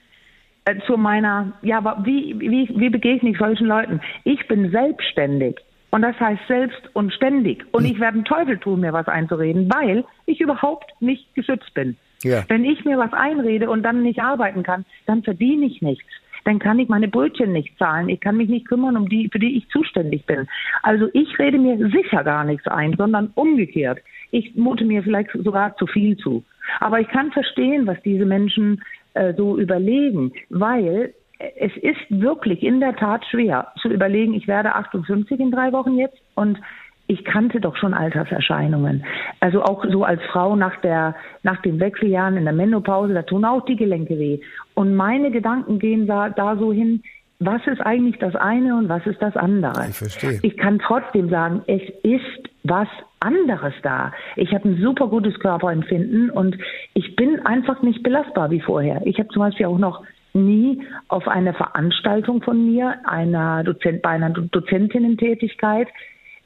äh, 0.68 0.80
zu 0.86 0.98
meiner, 0.98 1.54
ja, 1.62 1.78
aber 1.78 2.02
wie, 2.04 2.36
wie, 2.40 2.70
wie 2.76 2.90
begegne 2.90 3.30
ich 3.30 3.38
solchen 3.38 3.68
Leuten? 3.68 4.02
Ich 4.24 4.48
bin 4.48 4.70
selbstständig. 4.70 5.58
Und 5.90 6.02
das 6.02 6.20
heißt 6.20 6.42
selbst 6.48 6.90
und 6.94 7.14
ständig. 7.14 7.66
Und 7.72 7.86
hm. 7.86 7.92
ich 7.92 8.00
werde 8.00 8.16
einen 8.16 8.26
Teufel 8.26 8.58
tun, 8.58 8.82
mir 8.82 8.92
was 8.92 9.08
einzureden, 9.08 9.70
weil 9.74 10.04
ich 10.26 10.42
überhaupt 10.42 10.92
nicht 11.00 11.34
geschützt 11.36 11.74
bin. 11.74 11.96
Ja. 12.24 12.44
Wenn 12.50 12.66
ich 12.66 12.84
mir 12.84 12.98
was 12.98 13.14
einrede 13.14 13.70
und 13.70 13.84
dann 13.84 14.04
nicht 14.04 14.22
arbeiten 14.22 14.64
kann, 14.64 14.86
dann 15.06 15.24
verdiene 15.24 15.66
ich 15.66 15.82
nichts. 15.82 16.08
Dann 16.44 16.60
kann 16.60 16.80
ich 16.80 16.90
meine 16.90 17.08
Brötchen 17.08 17.52
nicht 17.52 17.78
zahlen. 17.78 18.10
Ich 18.10 18.20
kann 18.20 18.38
mich 18.38 18.50
nicht 18.50 18.68
kümmern, 18.68 18.98
um 18.98 19.10
die, 19.10 19.30
für 19.32 19.40
die 19.40 19.58
ich 19.58 19.68
zuständig 19.70 20.26
bin. 20.26 20.48
Also 20.82 21.10
ich 21.14 21.38
rede 21.40 21.58
mir 21.58 21.78
sicher 21.90 22.24
gar 22.24 22.44
nichts 22.44 22.68
ein, 22.68 22.96
sondern 22.98 23.32
umgekehrt. 23.36 24.00
Ich 24.32 24.56
mute 24.56 24.86
mir 24.86 25.04
vielleicht 25.04 25.32
sogar 25.34 25.76
zu 25.78 25.88
viel 25.88 26.18
zu. 26.18 26.44
Aber 26.80 27.00
ich 27.00 27.08
kann 27.08 27.32
verstehen, 27.32 27.88
was 27.88 28.02
diese 28.04 28.26
Menschen 28.26 28.84
äh, 29.14 29.34
so 29.34 29.58
überlegen, 29.58 30.34
weil 30.50 31.14
es 31.40 31.72
ist 31.78 32.00
wirklich 32.10 32.64
in 32.64 32.80
der 32.80 32.96
Tat 32.96 33.26
schwer 33.30 33.68
zu 33.82 33.90
überlegen, 33.90 34.34
ich 34.34 34.48
werde 34.48 34.74
58 34.76 35.40
in 35.40 35.52
drei 35.52 35.72
Wochen 35.72 35.98
jetzt 35.98 36.18
und 36.36 36.60
ich 37.08 37.24
kannte 37.24 37.62
doch 37.62 37.78
schon 37.78 37.94
Alterserscheinungen. 37.94 39.06
Also 39.40 39.64
auch 39.64 39.86
so 39.90 40.04
als 40.04 40.22
Frau 40.32 40.56
nach 40.56 40.76
der, 40.82 41.16
nach 41.42 41.62
den 41.62 41.80
Wechseljahren 41.80 42.36
in 42.36 42.44
der 42.44 42.54
Menopause, 42.54 43.14
da 43.14 43.22
tun 43.22 43.46
auch 43.46 43.64
die 43.66 43.78
Gelenke 43.78 44.20
weh. 44.20 44.40
Und 44.74 44.96
meine 44.96 45.32
Gedanken 45.32 45.80
gehen 45.80 46.06
da, 46.06 46.30
da 46.30 46.58
so 46.58 46.74
hin, 46.74 47.02
was 47.40 47.66
ist 47.68 47.80
eigentlich 47.82 48.18
das 48.20 48.36
eine 48.36 48.76
und 48.76 48.90
was 48.90 49.06
ist 49.06 49.22
das 49.22 49.38
andere? 49.38 49.88
Ich 49.90 49.96
verstehe. 49.96 50.40
Ich 50.42 50.58
kann 50.58 50.80
trotzdem 50.80 51.30
sagen, 51.30 51.62
es 51.68 51.82
ist 52.04 52.50
was 52.64 52.88
anderes 53.20 53.74
da. 53.84 54.14
Ich 54.36 54.54
habe 54.54 54.70
ein 54.70 54.82
super 54.82 55.08
gutes 55.08 55.40
Körperempfinden 55.40 56.30
und 56.30 56.58
ich 56.94 57.16
bin 57.16 57.46
einfach 57.46 57.82
nicht 57.82 58.04
belastbar 58.04 58.52
wie 58.52 58.62
vorher. 58.62 59.02
Ich 59.06 59.20
habe 59.20 59.30
zum 59.30 59.42
Beispiel 59.42 59.66
auch 59.66 59.78
noch 59.78 60.04
nie 60.34 60.82
auf 61.08 61.28
eine 61.28 61.54
Veranstaltung 61.54 62.42
von 62.42 62.66
mir, 62.66 62.96
einer 63.06 63.64
Dozent, 63.64 64.02
bei 64.02 64.10
einer 64.10 64.30
Dozentinnentätigkeit, 64.30 65.88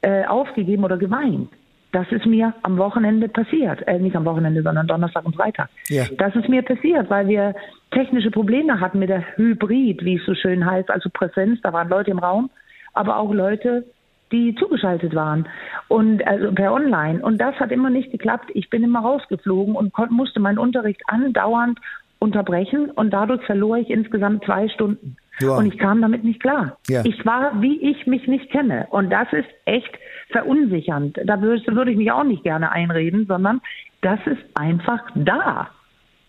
äh, 0.02 0.26
aufgegeben 0.26 0.84
oder 0.84 0.98
geweint. 0.98 1.50
Das 1.92 2.10
ist 2.12 2.26
mir 2.26 2.54
am 2.64 2.78
Wochenende 2.78 3.28
passiert. 3.28 3.86
Äh, 3.86 4.00
nicht 4.00 4.16
am 4.16 4.26
Wochenende, 4.26 4.64
sondern 4.64 4.88
Donnerstag 4.88 5.26
und 5.26 5.36
Freitag. 5.36 5.70
Ja. 5.90 6.06
Das 6.18 6.36
ist 6.36 6.48
mir 6.48 6.62
passiert, 6.62 7.10
weil 7.10 7.28
wir 7.28 7.54
technische 7.92 8.32
Probleme 8.32 8.80
hatten 8.80 9.00
mit 9.00 9.10
der 9.10 9.36
Hybrid, 9.36 10.04
wie 10.06 10.16
es 10.16 10.26
so 10.26 10.34
schön 10.34 10.66
heißt, 10.66 10.90
also 10.90 11.10
Präsenz. 11.10 11.60
Da 11.62 11.74
waren 11.74 11.90
Leute 11.90 12.12
im 12.12 12.20
Raum, 12.20 12.50
aber 12.94 13.18
auch 13.18 13.34
Leute, 13.34 13.86
die 14.32 14.56
zugeschaltet 14.56 15.14
waren 15.16 15.48
und 15.88 16.26
also 16.26 16.52
per 16.52 16.74
Online. 16.74 17.24
Und 17.24 17.40
das 17.40 17.56
hat 17.56 17.72
immer 17.72 17.90
nicht 17.90 18.12
geklappt. 18.12 18.52
Ich 18.54 18.70
bin 18.70 18.84
immer 18.84 19.02
rausgeflogen 19.02 19.76
und 19.76 19.94
musste 20.12 20.40
meinen 20.40 20.58
Unterricht 20.58 21.02
andauernd 21.08 21.80
unterbrechen 22.20 22.92
und 22.92 23.12
dadurch 23.12 23.44
verlor 23.46 23.78
ich 23.78 23.90
insgesamt 23.90 24.46
zwei 24.46 24.70
Stunden. 24.70 25.18
Ja. 25.40 25.58
Und 25.58 25.66
ich 25.66 25.80
kam 25.80 26.02
damit 26.02 26.24
nicht 26.24 26.40
klar. 26.40 26.78
Ja. 26.88 27.04
Ich 27.04 27.26
war, 27.26 27.62
wie 27.62 27.80
ich 27.82 28.06
mich 28.06 28.28
nicht 28.28 28.52
kenne. 28.52 28.88
Und 28.92 29.10
das 29.10 29.28
ist 29.34 29.50
echt 29.66 29.92
verunsichernd. 30.30 31.20
Da 31.26 31.42
würde, 31.42 31.92
ich 31.92 31.98
mich 31.98 32.12
auch 32.12 32.24
nicht 32.24 32.44
gerne 32.44 32.72
einreden, 32.72 33.26
sondern 33.26 33.60
das 34.02 34.20
ist 34.26 34.42
einfach 34.54 35.02
da. 35.16 35.70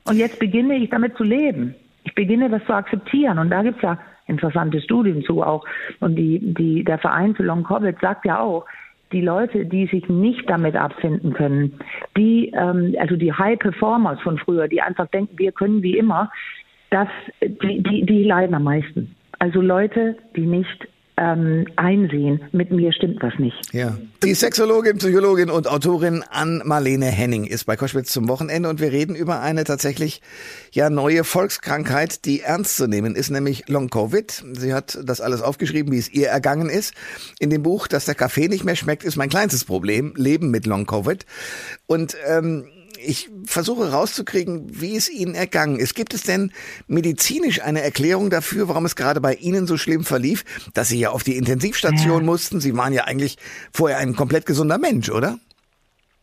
Und 0.09 0.16
jetzt 0.16 0.38
beginne 0.38 0.76
ich 0.76 0.88
damit 0.88 1.16
zu 1.16 1.25
leben. 1.25 1.75
Ich 2.04 2.14
beginne 2.14 2.49
das 2.49 2.64
zu 2.64 2.73
akzeptieren. 2.73 3.38
Und 3.38 3.50
da 3.50 3.62
gibt 3.62 3.76
es 3.76 3.82
ja 3.82 3.99
interessante 4.26 4.81
Studien 4.81 5.23
zu 5.23 5.43
auch. 5.43 5.64
Und 6.00 6.17
die, 6.17 6.38
die, 6.41 6.85
der 6.85 6.99
Verein 6.99 7.35
für 7.35 7.43
Long 7.43 7.64
Covid 7.64 7.99
sagt 8.00 8.25
ja 8.25 8.41
auch, 8.41 8.67
die 9.12 9.21
Leute, 9.21 9.67
die 9.67 9.87
sich 9.87 10.09
nicht 10.09 10.49
damit 10.49 10.75
abfinden 10.75 11.35
können, 11.35 11.79
die, 12.17 12.52
ähm, 12.57 12.95
also 12.99 13.17
die 13.17 13.33
High 13.33 13.59
Performers 13.59 14.21
von 14.21 14.38
früher, 14.38 14.69
die 14.69 14.81
einfach 14.81 15.07
denken, 15.09 15.38
wir 15.38 15.52
können 15.52 15.83
wie 15.83 15.99
immer, 15.99 16.31
das, 16.91 17.09
die, 17.41 17.83
die, 17.83 18.07
die 18.07 18.25
leiden 18.25 18.55
am 18.55 18.64
meisten. 18.64 19.14
Also 19.38 19.61
Leute, 19.61 20.17
die 20.37 20.47
nicht 20.47 20.88
ähm, 21.23 21.67
einsehen, 21.76 22.41
mit 22.52 22.73
mir 22.73 22.93
stimmt 22.93 23.23
was 23.23 23.35
nicht. 23.38 23.57
Ja. 23.73 23.97
Die 24.25 24.35
Sexologin, 24.35 24.99
Psychologin 24.99 25.50
und 25.50 25.69
Autorin 25.69 26.25
Ann-Marlene 26.29 27.07
Henning 27.07 27.45
ist 27.45 27.64
bei 27.64 27.76
Koschwitz 27.76 28.12
zum 28.12 28.29
Wochenende 28.29 28.69
und 28.69 28.81
wir 28.81 28.91
reden 28.91 29.14
über 29.14 29.41
eine 29.41 29.64
tatsächlich 29.64 30.21
ja 30.73 30.91
neue 30.91 31.23
Volkskrankheit, 31.23 32.25
die 32.25 32.41
ernst 32.41 32.76
zu 32.76 32.88
nehmen 32.88 33.14
ist, 33.14 33.31
nämlich 33.31 33.69
Long 33.69 33.88
Covid. 33.88 34.45
Sie 34.55 34.75
hat 34.75 34.99
das 35.05 35.21
alles 35.21 35.43
aufgeschrieben, 35.43 35.93
wie 35.93 35.99
es 35.99 36.12
ihr 36.12 36.29
ergangen 36.29 36.69
ist. 36.69 36.95
In 37.38 37.50
dem 37.50 37.62
Buch, 37.62 37.87
dass 37.87 38.05
der 38.05 38.14
Kaffee 38.17 38.49
nicht 38.49 38.64
mehr 38.64 38.76
schmeckt, 38.76 39.05
ist 39.05 39.17
mein 39.17 39.29
kleinstes 39.29 39.64
Problem, 39.64 40.14
Leben 40.17 40.50
mit 40.50 40.67
Long 40.67 40.87
Covid. 40.87 41.25
Und 41.87 42.17
ähm, 42.26 42.64
ich 42.99 43.30
versuche 43.44 43.90
rauszukriegen, 43.90 44.80
wie 44.80 44.96
es 44.96 45.08
Ihnen 45.08 45.34
ergangen 45.34 45.78
ist. 45.78 45.94
Gibt 45.94 46.14
es 46.14 46.22
denn 46.22 46.52
medizinisch 46.87 47.62
eine 47.62 47.82
Erklärung 47.82 48.30
dafür, 48.30 48.68
warum 48.68 48.84
es 48.84 48.96
gerade 48.96 49.20
bei 49.20 49.34
Ihnen 49.34 49.66
so 49.66 49.76
schlimm 49.76 50.04
verlief, 50.04 50.44
dass 50.75 50.88
Sie 50.88 50.99
ja 50.99 51.11
auf 51.11 51.22
die 51.22 51.37
Intensivstation 51.37 52.20
ja. 52.20 52.25
mussten? 52.25 52.61
Sie 52.61 52.76
waren 52.76 52.92
ja 52.92 53.04
eigentlich 53.04 53.38
vorher 53.72 53.99
ein 53.99 54.16
komplett 54.16 54.46
gesunder 54.46 54.78
Mensch, 54.78 55.11
oder? 55.11 55.38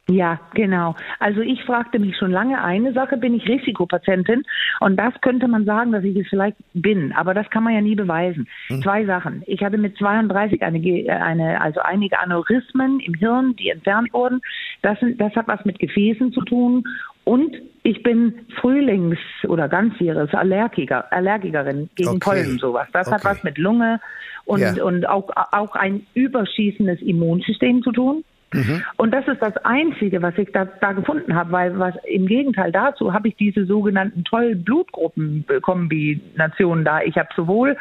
Ja, 0.09 0.39
genau. 0.55 0.95
Also 1.19 1.41
ich 1.41 1.63
fragte 1.63 1.99
mich 1.99 2.17
schon 2.17 2.31
lange 2.31 2.61
eine 2.61 2.93
Sache, 2.93 3.17
bin 3.17 3.35
ich 3.35 3.47
Risikopatientin? 3.47 4.43
Und 4.79 4.97
das 4.97 5.13
könnte 5.21 5.47
man 5.47 5.65
sagen, 5.65 5.91
dass 5.91 6.03
ich 6.03 6.17
es 6.17 6.27
vielleicht 6.27 6.57
bin, 6.73 7.13
aber 7.13 7.35
das 7.35 7.49
kann 7.51 7.63
man 7.63 7.73
ja 7.73 7.81
nie 7.81 7.95
beweisen. 7.95 8.47
Hm. 8.67 8.81
Zwei 8.81 9.05
Sachen. 9.05 9.43
Ich 9.45 9.63
hatte 9.63 9.77
mit 9.77 9.97
32 9.97 10.63
eine, 10.63 10.79
eine, 11.21 11.61
also 11.61 11.81
einige 11.81 12.19
Aneurysmen 12.19 12.99
im 13.01 13.13
Hirn, 13.13 13.55
die 13.55 13.69
entfernt 13.69 14.11
wurden. 14.11 14.41
Das, 14.81 14.97
das 15.17 15.35
hat 15.35 15.47
was 15.47 15.63
mit 15.65 15.77
Gefäßen 15.77 16.33
zu 16.33 16.41
tun. 16.41 16.83
Und 17.23 17.55
ich 17.83 18.01
bin 18.01 18.33
Frühlings- 18.59 19.19
oder 19.47 19.69
ganzjähriges 19.69 20.33
Allergiker, 20.33 21.11
Allergikerin 21.13 21.89
gegen 21.95 22.09
okay. 22.09 22.19
Pollen, 22.19 22.57
sowas. 22.57 22.87
Das 22.93 23.07
okay. 23.07 23.15
hat 23.15 23.25
was 23.25 23.43
mit 23.43 23.59
Lunge 23.59 23.99
und, 24.45 24.61
ja. 24.61 24.83
und 24.83 25.07
auch, 25.07 25.29
auch 25.51 25.75
ein 25.75 26.07
überschießendes 26.15 27.01
Immunsystem 27.03 27.83
zu 27.83 27.91
tun. 27.91 28.23
Mhm. 28.53 28.83
Und 28.97 29.13
das 29.13 29.27
ist 29.27 29.41
das 29.41 29.57
Einzige, 29.57 30.21
was 30.21 30.37
ich 30.37 30.49
da, 30.51 30.63
da 30.65 30.93
gefunden 30.93 31.35
habe, 31.35 31.51
weil 31.51 31.77
was 31.77 31.95
im 32.05 32.25
Gegenteil 32.25 32.71
dazu 32.71 33.13
habe 33.13 33.27
ich 33.27 33.35
diese 33.35 33.65
sogenannten 33.65 34.23
tollen 34.23 34.63
Blutgruppenkombinationen 34.63 36.85
da. 36.85 37.01
Ich 37.01 37.17
habe 37.17 37.27
sowohl 37.35 37.75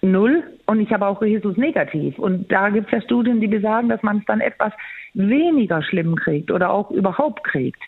Null 0.00 0.44
und 0.66 0.80
ich 0.80 0.92
habe 0.92 1.06
auch 1.06 1.20
Rhesus 1.20 1.56
negativ. 1.56 2.18
Und 2.18 2.50
da 2.52 2.70
gibt 2.70 2.86
es 2.86 2.92
ja 2.92 3.02
Studien, 3.02 3.40
die 3.40 3.48
besagen, 3.48 3.88
dass 3.88 4.02
man 4.02 4.18
es 4.18 4.24
dann 4.26 4.40
etwas 4.40 4.72
weniger 5.14 5.82
schlimm 5.82 6.16
kriegt 6.16 6.50
oder 6.50 6.70
auch 6.70 6.90
überhaupt 6.90 7.44
kriegt. 7.44 7.82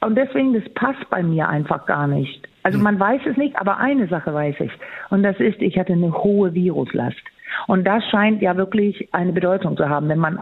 Und 0.00 0.16
deswegen, 0.16 0.54
das 0.54 0.66
passt 0.74 1.08
bei 1.10 1.22
mir 1.22 1.48
einfach 1.48 1.86
gar 1.86 2.06
nicht. 2.06 2.48
Also 2.62 2.78
mhm. 2.78 2.84
man 2.84 3.00
weiß 3.00 3.22
es 3.26 3.36
nicht, 3.36 3.56
aber 3.56 3.78
eine 3.78 4.08
Sache 4.08 4.32
weiß 4.32 4.56
ich. 4.60 4.72
Und 5.10 5.22
das 5.22 5.38
ist, 5.38 5.60
ich 5.60 5.78
hatte 5.78 5.92
eine 5.92 6.12
hohe 6.12 6.54
Viruslast. 6.54 7.20
Und 7.66 7.84
das 7.84 8.04
scheint 8.10 8.42
ja 8.42 8.56
wirklich 8.56 9.08
eine 9.12 9.32
Bedeutung 9.32 9.76
zu 9.76 9.88
haben, 9.88 10.08
wenn 10.08 10.18
man 10.18 10.38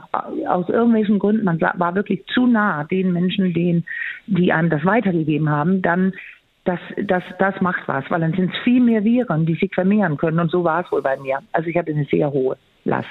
aus 0.49 0.69
irgendwelchen 0.69 1.19
Gründen, 1.19 1.45
man 1.45 1.61
war 1.61 1.95
wirklich 1.95 2.25
zu 2.35 2.47
nah 2.47 2.85
den 2.85 3.13
Menschen, 3.13 3.53
denen, 3.53 3.85
die 4.27 4.53
einem 4.53 4.71
das 4.71 4.85
weitergegeben 4.85 5.49
haben, 5.49 5.83
dann 5.83 6.13
das, 6.65 6.81
das, 7.03 7.23
das 7.39 7.55
macht 7.61 7.87
was, 7.87 8.05
weil 8.11 8.21
dann 8.21 8.35
sind 8.35 8.53
es 8.53 8.59
viel 8.63 8.81
mehr 8.81 9.03
Viren, 9.03 9.47
die 9.47 9.55
sich 9.55 9.73
vermehren 9.75 10.19
können. 10.19 10.39
Und 10.39 10.51
so 10.51 10.65
war 10.65 10.85
es 10.85 10.93
wohl 10.93 11.01
bei 11.01 11.17
mir. 11.17 11.39
Also 11.53 11.69
ich 11.69 11.77
hatte 11.77 11.93
eine 11.93 12.05
sehr 12.05 12.31
hohe 12.31 12.57
Last. 12.85 13.09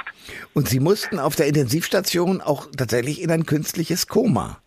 Und 0.54 0.68
Sie 0.68 0.80
mussten 0.80 1.20
auf 1.20 1.36
der 1.36 1.48
Intensivstation 1.48 2.42
auch 2.42 2.68
tatsächlich 2.78 3.22
in 3.22 3.32
ein 3.32 3.46
künstliches 3.46 4.08
Koma. 4.08 4.58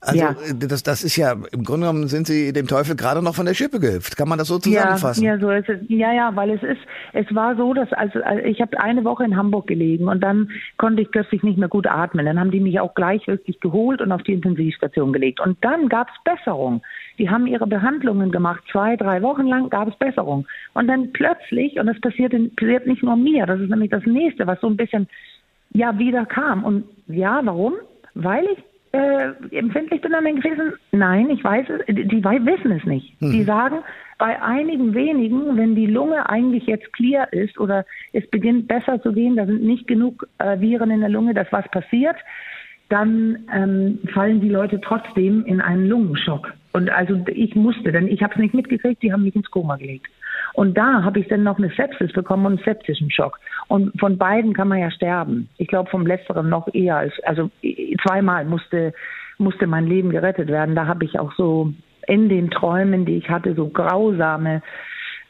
Also 0.00 0.18
ja. 0.18 0.30
Äh, 0.30 0.54
das, 0.54 0.82
das 0.82 1.04
ist 1.04 1.16
ja, 1.16 1.32
im 1.32 1.62
Grunde 1.64 1.86
genommen 1.86 2.08
sind 2.08 2.26
Sie 2.26 2.52
dem 2.52 2.66
Teufel 2.66 2.96
gerade 2.96 3.22
noch 3.22 3.34
von 3.34 3.44
der 3.44 3.54
Schippe 3.54 3.80
gehüpft. 3.80 4.16
Kann 4.16 4.28
man 4.28 4.38
das 4.38 4.48
so 4.48 4.58
zusammenfassen? 4.58 5.22
Ja, 5.24 5.34
ja, 5.34 5.40
so 5.40 5.50
ist 5.50 5.68
es. 5.68 5.78
Ja, 5.88 6.12
ja, 6.12 6.34
weil 6.34 6.50
es 6.50 6.62
ist, 6.62 6.80
es 7.12 7.34
war 7.34 7.56
so, 7.56 7.74
dass 7.74 7.92
also 7.92 8.18
ich 8.44 8.60
habe 8.62 8.80
eine 8.80 9.04
Woche 9.04 9.24
in 9.24 9.36
Hamburg 9.36 9.66
gelegen 9.66 10.08
und 10.08 10.20
dann 10.20 10.50
konnte 10.78 11.02
ich 11.02 11.10
plötzlich 11.10 11.42
nicht 11.42 11.58
mehr 11.58 11.68
gut 11.68 11.86
atmen. 11.86 12.24
Dann 12.24 12.40
haben 12.40 12.50
die 12.50 12.60
mich 12.60 12.80
auch 12.80 12.94
gleich 12.94 13.26
wirklich 13.26 13.60
geholt 13.60 14.00
und 14.00 14.10
auf 14.10 14.22
die 14.22 14.32
Intensivstation 14.32 15.12
gelegt. 15.12 15.40
Und 15.40 15.58
dann 15.62 15.88
gab 15.88 16.08
es 16.08 16.14
Besserung. 16.24 16.82
Die 17.18 17.28
haben 17.28 17.46
ihre 17.46 17.66
Behandlungen 17.66 18.32
gemacht. 18.32 18.62
Zwei, 18.72 18.96
drei 18.96 19.20
Wochen 19.20 19.46
lang 19.46 19.68
gab 19.68 19.88
es 19.88 19.96
Besserung. 19.96 20.46
Und 20.72 20.88
dann 20.88 21.12
plötzlich, 21.12 21.78
und 21.78 21.86
das 21.86 22.00
passiert, 22.00 22.32
passiert 22.56 22.86
nicht 22.86 23.02
nur 23.02 23.16
mir, 23.16 23.44
das 23.44 23.60
ist 23.60 23.68
nämlich 23.68 23.90
das 23.90 24.06
nächste, 24.06 24.46
was 24.46 24.58
so 24.60 24.68
ein 24.68 24.78
bisschen 24.78 25.08
ja 25.72 25.98
wieder 25.98 26.24
kam. 26.24 26.64
Und 26.64 26.84
ja, 27.06 27.40
warum? 27.44 27.74
Weil 28.14 28.44
ich 28.46 28.58
äh, 28.92 29.30
empfindlich 29.56 30.00
bin 30.00 30.14
an 30.14 30.24
den 30.24 30.36
Gefäßen? 30.36 30.72
Nein, 30.92 31.30
ich 31.30 31.44
weiß 31.44 31.66
es. 31.68 31.86
Die, 31.86 32.06
die 32.06 32.24
wissen 32.24 32.72
es 32.72 32.84
nicht. 32.84 33.20
Mhm. 33.20 33.32
Die 33.32 33.44
sagen, 33.44 33.78
bei 34.18 34.40
einigen 34.42 34.94
wenigen, 34.94 35.56
wenn 35.56 35.74
die 35.74 35.86
Lunge 35.86 36.28
eigentlich 36.28 36.66
jetzt 36.66 36.92
clear 36.92 37.32
ist 37.32 37.58
oder 37.58 37.86
es 38.12 38.28
beginnt 38.30 38.68
besser 38.68 39.00
zu 39.00 39.12
gehen, 39.12 39.36
da 39.36 39.46
sind 39.46 39.62
nicht 39.62 39.86
genug 39.86 40.28
äh, 40.38 40.60
Viren 40.60 40.90
in 40.90 41.00
der 41.00 41.08
Lunge, 41.08 41.34
dass 41.34 41.50
was 41.52 41.68
passiert, 41.68 42.16
dann 42.88 43.38
ähm, 43.54 44.00
fallen 44.12 44.40
die 44.40 44.48
Leute 44.48 44.80
trotzdem 44.80 45.44
in 45.46 45.60
einen 45.60 45.86
Lungenschock. 45.86 46.52
Und 46.72 46.90
also 46.90 47.24
ich 47.28 47.54
musste, 47.54 47.92
denn 47.92 48.08
ich 48.08 48.22
habe 48.22 48.34
es 48.34 48.40
nicht 48.40 48.54
mitgekriegt, 48.54 49.02
die 49.02 49.12
haben 49.12 49.22
mich 49.22 49.34
ins 49.34 49.50
Koma 49.50 49.76
gelegt. 49.76 50.08
Und 50.54 50.76
da 50.76 51.02
habe 51.04 51.20
ich 51.20 51.28
dann 51.28 51.44
noch 51.44 51.58
eine 51.58 51.70
Sepsis 51.70 52.12
bekommen 52.12 52.46
und 52.46 52.52
einen 52.58 52.64
septischen 52.64 53.10
Schock. 53.10 53.38
Und 53.68 53.98
von 53.98 54.18
beiden 54.18 54.52
kann 54.52 54.68
man 54.68 54.78
ja 54.78 54.90
sterben. 54.90 55.48
Ich 55.58 55.68
glaube 55.68 55.90
vom 55.90 56.06
letzteren 56.06 56.48
noch 56.48 56.72
eher 56.74 56.96
als, 56.96 57.12
also 57.24 57.50
zweimal 58.02 58.44
musste, 58.44 58.92
musste 59.38 59.66
mein 59.66 59.86
Leben 59.86 60.10
gerettet 60.10 60.48
werden. 60.48 60.74
Da 60.74 60.86
habe 60.86 61.04
ich 61.04 61.18
auch 61.18 61.32
so 61.34 61.72
in 62.06 62.28
den 62.28 62.50
Träumen, 62.50 63.04
die 63.04 63.16
ich 63.16 63.28
hatte, 63.30 63.54
so 63.54 63.68
grausame 63.68 64.62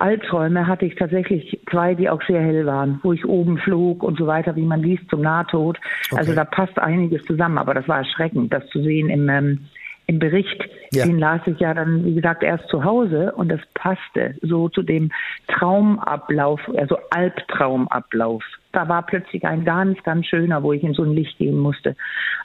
Albträume 0.00 0.67
hatte 0.67 0.87
ich 0.87 0.95
tatsächlich 0.95 1.61
zwei, 1.71 1.95
die 1.95 2.09
auch 2.09 2.23
sehr 2.27 2.41
hell 2.41 2.65
waren, 2.65 3.00
wo 3.03 3.12
ich 3.12 3.27
oben 3.27 3.59
flog 3.59 4.03
und 4.03 4.19
so 4.19 4.27
weiter, 4.27 4.57
wie 4.57 4.65
man 4.65 4.81
liest, 4.81 5.09
zum 5.11 5.21
Nahtod. 5.21 5.79
Okay. 6.11 6.19
Also 6.19 6.35
da 6.35 6.45
passt 6.45 6.79
einiges 6.79 7.23
zusammen, 7.25 7.59
aber 7.59 7.75
das 7.75 7.87
war 7.87 7.99
erschreckend, 7.99 8.53
das 8.53 8.67
zu 8.69 8.83
sehen 8.83 9.11
im, 9.11 9.29
ähm, 9.29 9.69
im 10.11 10.19
Bericht, 10.19 10.69
ja. 10.90 11.07
den 11.07 11.21
las 11.21 11.40
ich 11.47 11.61
ja 11.61 11.73
dann, 11.73 12.05
wie 12.05 12.14
gesagt, 12.14 12.43
erst 12.43 12.69
zu 12.69 12.83
Hause 12.83 13.33
und 13.37 13.49
das 13.49 13.61
passte 13.75 14.35
so 14.43 14.69
zu 14.69 14.83
dem 14.83 15.12
Traumablauf, 15.47 16.61
also 16.76 16.99
Albtraumablauf. 17.11 18.43
Da 18.73 18.88
war 18.88 19.07
plötzlich 19.07 19.45
ein 19.45 19.64
ganz, 19.64 20.02
ganz 20.02 20.26
schöner, 20.26 20.64
wo 20.64 20.73
ich 20.73 20.83
in 20.83 20.95
so 20.95 21.05
ein 21.05 21.12
Licht 21.12 21.38
gehen 21.38 21.59
musste. 21.59 21.95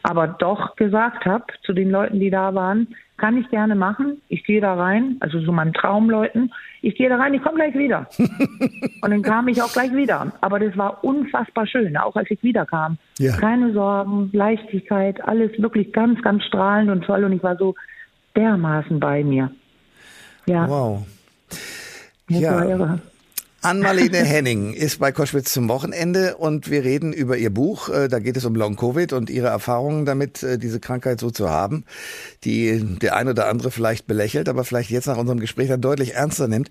Aber 0.03 0.27
doch 0.27 0.75
gesagt 0.75 1.25
habe 1.25 1.45
zu 1.63 1.73
den 1.73 1.89
Leuten, 1.89 2.19
die 2.19 2.29
da 2.29 2.53
waren, 2.53 2.95
kann 3.17 3.37
ich 3.37 3.49
gerne 3.49 3.75
machen. 3.75 4.21
Ich 4.27 4.43
gehe 4.43 4.59
da 4.59 4.73
rein, 4.73 5.17
also 5.21 5.39
so 5.39 5.51
meinen 5.51 5.73
Traumleuten. 5.73 6.53
Ich 6.81 6.95
gehe 6.95 7.09
da 7.09 7.17
rein, 7.17 7.33
ich 7.33 7.41
komme 7.41 7.55
gleich 7.55 7.73
wieder. 7.75 8.07
und 8.17 9.09
dann 9.09 9.21
kam 9.21 9.47
ich 9.47 9.61
auch 9.61 9.71
gleich 9.71 9.93
wieder. 9.93 10.33
Aber 10.41 10.59
das 10.59 10.77
war 10.77 11.03
unfassbar 11.03 11.65
schön, 11.65 11.95
auch 11.97 12.15
als 12.15 12.29
ich 12.29 12.43
wiederkam. 12.43 12.97
Ja. 13.17 13.37
Keine 13.37 13.73
Sorgen, 13.73 14.29
Leichtigkeit, 14.33 15.25
alles 15.25 15.51
wirklich 15.61 15.93
ganz, 15.93 16.21
ganz 16.21 16.43
strahlend 16.43 16.91
und 16.91 17.03
toll. 17.05 17.23
Und 17.23 17.31
ich 17.33 17.43
war 17.43 17.55
so 17.55 17.75
dermaßen 18.35 18.99
bei 18.99 19.23
mir. 19.23 19.49
Ja. 20.45 20.67
Wow. 20.69 21.05
Das 22.27 22.39
ja. 22.39 22.99
Ann-Marlene 23.65 24.23
Henning 24.23 24.73
ist 24.73 24.99
bei 24.99 25.11
Koschwitz 25.11 25.51
zum 25.51 25.67
Wochenende 25.69 26.37
und 26.37 26.69
wir 26.69 26.83
reden 26.83 27.13
über 27.13 27.35
ihr 27.35 27.49
Buch. 27.49 27.89
Äh, 27.89 28.09
da 28.09 28.19
geht 28.19 28.37
es 28.37 28.45
um 28.45 28.53
Long-Covid 28.53 29.11
und 29.11 29.31
ihre 29.31 29.47
Erfahrungen 29.47 30.05
damit, 30.05 30.43
äh, 30.43 30.59
diese 30.59 30.79
Krankheit 30.79 31.19
so 31.19 31.31
zu 31.31 31.49
haben, 31.49 31.83
die 32.43 32.79
der 33.01 33.15
eine 33.15 33.31
oder 33.31 33.47
andere 33.47 33.71
vielleicht 33.71 34.05
belächelt, 34.05 34.49
aber 34.49 34.65
vielleicht 34.65 34.91
jetzt 34.91 35.07
nach 35.07 35.17
unserem 35.17 35.39
Gespräch 35.39 35.67
dann 35.67 35.81
deutlich 35.81 36.13
ernster 36.13 36.47
nimmt. 36.47 36.69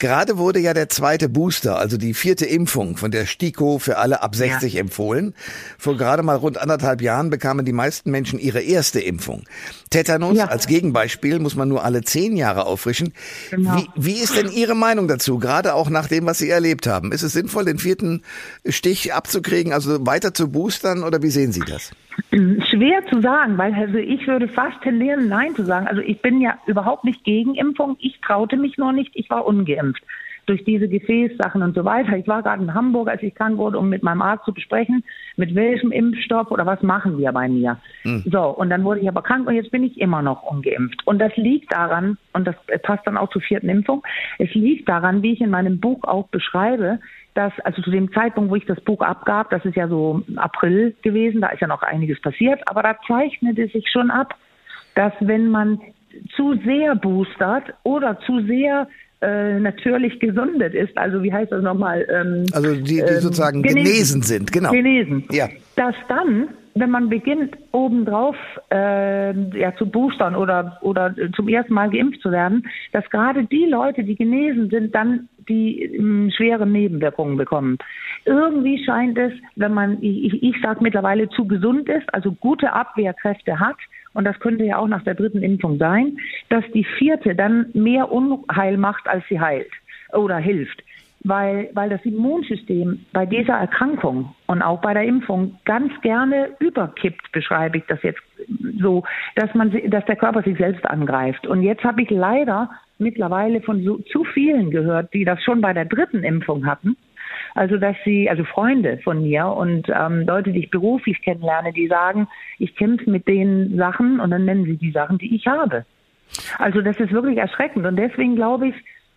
Gerade 0.00 0.36
wurde 0.36 0.58
ja 0.58 0.74
der 0.74 0.88
zweite 0.88 1.28
Booster, 1.28 1.78
also 1.78 1.96
die 1.96 2.12
vierte 2.12 2.44
Impfung 2.44 2.96
von 2.96 3.12
der 3.12 3.26
STIKO 3.26 3.78
für 3.78 3.98
alle 3.98 4.20
ab 4.20 4.34
60 4.34 4.72
ja. 4.72 4.80
empfohlen. 4.80 5.34
Vor 5.78 5.96
gerade 5.96 6.24
mal 6.24 6.36
rund 6.36 6.58
anderthalb 6.58 7.02
Jahren 7.02 7.30
bekamen 7.30 7.64
die 7.64 7.72
meisten 7.72 8.10
Menschen 8.10 8.40
ihre 8.40 8.62
erste 8.62 8.98
Impfung. 8.98 9.44
Tetanus 9.90 10.36
ja. 10.36 10.46
als 10.46 10.66
Gegenbeispiel 10.66 11.38
muss 11.38 11.54
man 11.54 11.68
nur 11.68 11.84
alle 11.84 12.02
zehn 12.02 12.36
Jahre 12.36 12.66
auffrischen. 12.66 13.12
Genau. 13.50 13.76
Wie, 13.76 13.86
wie 13.94 14.20
ist 14.20 14.36
denn 14.36 14.50
Ihre 14.50 14.74
Meinung 14.74 15.06
dazu, 15.06 15.38
gerade 15.38 15.74
auch 15.74 15.88
nach 15.88 16.08
dem, 16.08 16.26
was 16.26 16.31
Sie 16.38 16.50
erlebt 16.50 16.86
haben? 16.86 17.12
Ist 17.12 17.22
es 17.22 17.32
sinnvoll, 17.32 17.64
den 17.64 17.78
vierten 17.78 18.22
Stich 18.66 19.14
abzukriegen, 19.14 19.72
also 19.72 20.06
weiter 20.06 20.34
zu 20.34 20.50
boostern 20.50 21.02
oder 21.04 21.22
wie 21.22 21.30
sehen 21.30 21.52
Sie 21.52 21.60
das? 21.60 21.92
Schwer 22.30 23.04
zu 23.10 23.20
sagen, 23.20 23.58
weil 23.58 23.74
also 23.74 23.98
ich 23.98 24.26
würde 24.26 24.48
fast 24.48 24.80
tendieren, 24.82 25.28
Nein 25.28 25.54
zu 25.54 25.64
sagen. 25.64 25.86
Also 25.86 26.00
ich 26.00 26.20
bin 26.22 26.40
ja 26.40 26.58
überhaupt 26.66 27.04
nicht 27.04 27.24
gegen 27.24 27.54
Impfung. 27.54 27.96
Ich 28.00 28.20
traute 28.20 28.56
mich 28.56 28.78
nur 28.78 28.92
nicht. 28.92 29.12
Ich 29.14 29.30
war 29.30 29.46
ungeimpft 29.46 30.02
durch 30.46 30.64
diese 30.64 30.88
Gefäßsachen 30.88 31.62
und 31.62 31.74
so 31.74 31.84
weiter. 31.84 32.16
Ich 32.16 32.26
war 32.26 32.42
gerade 32.42 32.62
in 32.62 32.74
Hamburg, 32.74 33.08
als 33.08 33.22
ich 33.22 33.34
krank 33.34 33.58
wurde, 33.58 33.78
um 33.78 33.88
mit 33.88 34.02
meinem 34.02 34.22
Arzt 34.22 34.44
zu 34.44 34.52
besprechen, 34.52 35.04
mit 35.36 35.54
welchem 35.54 35.92
Impfstoff 35.92 36.50
oder 36.50 36.66
was 36.66 36.82
machen 36.82 37.18
wir 37.18 37.32
bei 37.32 37.48
mir. 37.48 37.78
Mhm. 38.04 38.24
So, 38.26 38.42
und 38.48 38.70
dann 38.70 38.84
wurde 38.84 39.00
ich 39.00 39.08
aber 39.08 39.22
krank 39.22 39.46
und 39.46 39.54
jetzt 39.54 39.70
bin 39.70 39.84
ich 39.84 40.00
immer 40.00 40.22
noch 40.22 40.42
ungeimpft. 40.42 41.06
Und 41.06 41.18
das 41.20 41.36
liegt 41.36 41.72
daran, 41.72 42.18
und 42.32 42.46
das 42.46 42.56
passt 42.82 43.06
dann 43.06 43.16
auch 43.16 43.30
zur 43.30 43.42
vierten 43.42 43.68
Impfung, 43.68 44.02
es 44.38 44.52
liegt 44.54 44.88
daran, 44.88 45.22
wie 45.22 45.32
ich 45.32 45.40
in 45.40 45.50
meinem 45.50 45.78
Buch 45.80 46.04
auch 46.04 46.28
beschreibe, 46.28 46.98
dass, 47.34 47.52
also 47.60 47.80
zu 47.82 47.90
dem 47.90 48.12
Zeitpunkt, 48.12 48.50
wo 48.50 48.56
ich 48.56 48.66
das 48.66 48.80
Buch 48.80 49.00
abgab, 49.00 49.50
das 49.50 49.64
ist 49.64 49.76
ja 49.76 49.88
so 49.88 50.22
April 50.36 50.94
gewesen, 51.02 51.40
da 51.40 51.48
ist 51.48 51.60
ja 51.60 51.66
noch 51.66 51.82
einiges 51.82 52.20
passiert, 52.20 52.60
aber 52.66 52.82
da 52.82 52.96
zeichnete 53.06 53.68
sich 53.68 53.88
schon 53.90 54.10
ab, 54.10 54.34
dass 54.94 55.12
wenn 55.20 55.48
man 55.48 55.80
zu 56.36 56.58
sehr 56.64 56.94
boostert 56.94 57.72
oder 57.84 58.18
zu 58.20 58.40
sehr 58.42 58.86
äh, 59.22 59.60
natürlich 59.60 60.18
gesundet 60.18 60.74
ist, 60.74 60.96
also 60.98 61.22
wie 61.22 61.32
heißt 61.32 61.52
das 61.52 61.62
nochmal? 61.62 62.06
Ähm, 62.10 62.46
also 62.52 62.74
die, 62.74 62.82
die 62.82 62.98
ähm, 62.98 63.20
sozusagen 63.20 63.62
genesen, 63.62 63.84
genesen, 63.84 64.22
sind, 64.22 64.52
genau. 64.52 64.72
Genesen. 64.72 65.24
Ja. 65.30 65.48
Dass 65.76 65.94
dann, 66.08 66.48
wenn 66.74 66.90
man 66.90 67.08
beginnt, 67.08 67.56
obendrauf 67.70 68.36
äh, 68.72 69.32
ja, 69.58 69.74
zu 69.76 69.86
boostern 69.86 70.34
oder, 70.34 70.78
oder 70.82 71.14
zum 71.36 71.48
ersten 71.48 71.72
Mal 71.72 71.90
geimpft 71.90 72.20
zu 72.20 72.32
werden, 72.32 72.66
dass 72.92 73.08
gerade 73.10 73.44
die 73.44 73.66
Leute, 73.66 74.04
die 74.04 74.16
genesen 74.16 74.70
sind, 74.70 74.94
dann 74.94 75.28
die 75.48 75.82
ähm, 75.82 76.30
schweren 76.36 76.72
Nebenwirkungen 76.72 77.36
bekommen. 77.36 77.78
Irgendwie 78.24 78.84
scheint 78.84 79.18
es, 79.18 79.32
wenn 79.56 79.72
man, 79.72 79.98
ich, 80.02 80.42
ich 80.42 80.56
sage 80.62 80.80
mittlerweile, 80.82 81.28
zu 81.30 81.46
gesund 81.46 81.88
ist, 81.88 82.12
also 82.12 82.32
gute 82.32 82.72
Abwehrkräfte 82.72 83.58
hat 83.60 83.76
und 84.14 84.24
das 84.24 84.38
könnte 84.40 84.64
ja 84.64 84.78
auch 84.78 84.88
nach 84.88 85.02
der 85.04 85.14
dritten 85.14 85.42
Impfung 85.42 85.78
sein, 85.78 86.18
dass 86.48 86.64
die 86.74 86.84
vierte 86.98 87.34
dann 87.34 87.66
mehr 87.72 88.10
Unheil 88.10 88.76
macht, 88.76 89.06
als 89.08 89.24
sie 89.28 89.40
heilt 89.40 89.70
oder 90.12 90.36
hilft. 90.36 90.82
Weil, 91.24 91.70
weil 91.74 91.88
das 91.88 92.04
Immunsystem 92.04 93.06
bei 93.12 93.26
dieser 93.26 93.54
Erkrankung 93.54 94.34
und 94.48 94.60
auch 94.60 94.80
bei 94.80 94.92
der 94.92 95.04
Impfung 95.04 95.56
ganz 95.64 95.92
gerne 96.00 96.48
überkippt, 96.58 97.30
beschreibe 97.30 97.78
ich 97.78 97.84
das 97.86 98.02
jetzt 98.02 98.20
so, 98.80 99.04
dass 99.36 99.54
man, 99.54 99.70
dass 99.88 100.04
der 100.06 100.16
Körper 100.16 100.42
sich 100.42 100.58
selbst 100.58 100.84
angreift. 100.84 101.46
Und 101.46 101.62
jetzt 101.62 101.84
habe 101.84 102.02
ich 102.02 102.10
leider 102.10 102.70
mittlerweile 102.98 103.60
von 103.60 103.84
so, 103.84 103.98
zu 103.98 104.24
vielen 104.24 104.72
gehört, 104.72 105.14
die 105.14 105.24
das 105.24 105.40
schon 105.44 105.60
bei 105.60 105.72
der 105.72 105.84
dritten 105.84 106.24
Impfung 106.24 106.66
hatten 106.66 106.96
also 107.54 107.76
dass 107.76 107.96
sie, 108.04 108.30
also 108.30 108.44
Freunde 108.44 108.98
von 109.04 109.22
mir 109.22 109.46
und 109.46 109.88
ähm, 109.88 110.26
Leute, 110.26 110.52
die 110.52 110.60
ich 110.60 110.70
beruflich 110.70 111.20
kennenlerne, 111.22 111.72
die 111.72 111.86
sagen, 111.86 112.28
ich 112.58 112.74
kämpfe 112.76 113.10
mit 113.10 113.28
den 113.28 113.76
Sachen 113.76 114.20
und 114.20 114.30
dann 114.30 114.44
nennen 114.44 114.64
sie 114.64 114.76
die 114.76 114.90
Sachen, 114.90 115.18
die 115.18 115.34
ich 115.34 115.46
habe. 115.46 115.84
Also 116.58 116.80
das 116.80 116.98
ist 116.98 117.12
wirklich 117.12 117.38
erschreckend 117.38 117.86
und 117.86 117.96
deswegen 117.96 118.36
glaube 118.36 118.68
ich, 118.68 118.74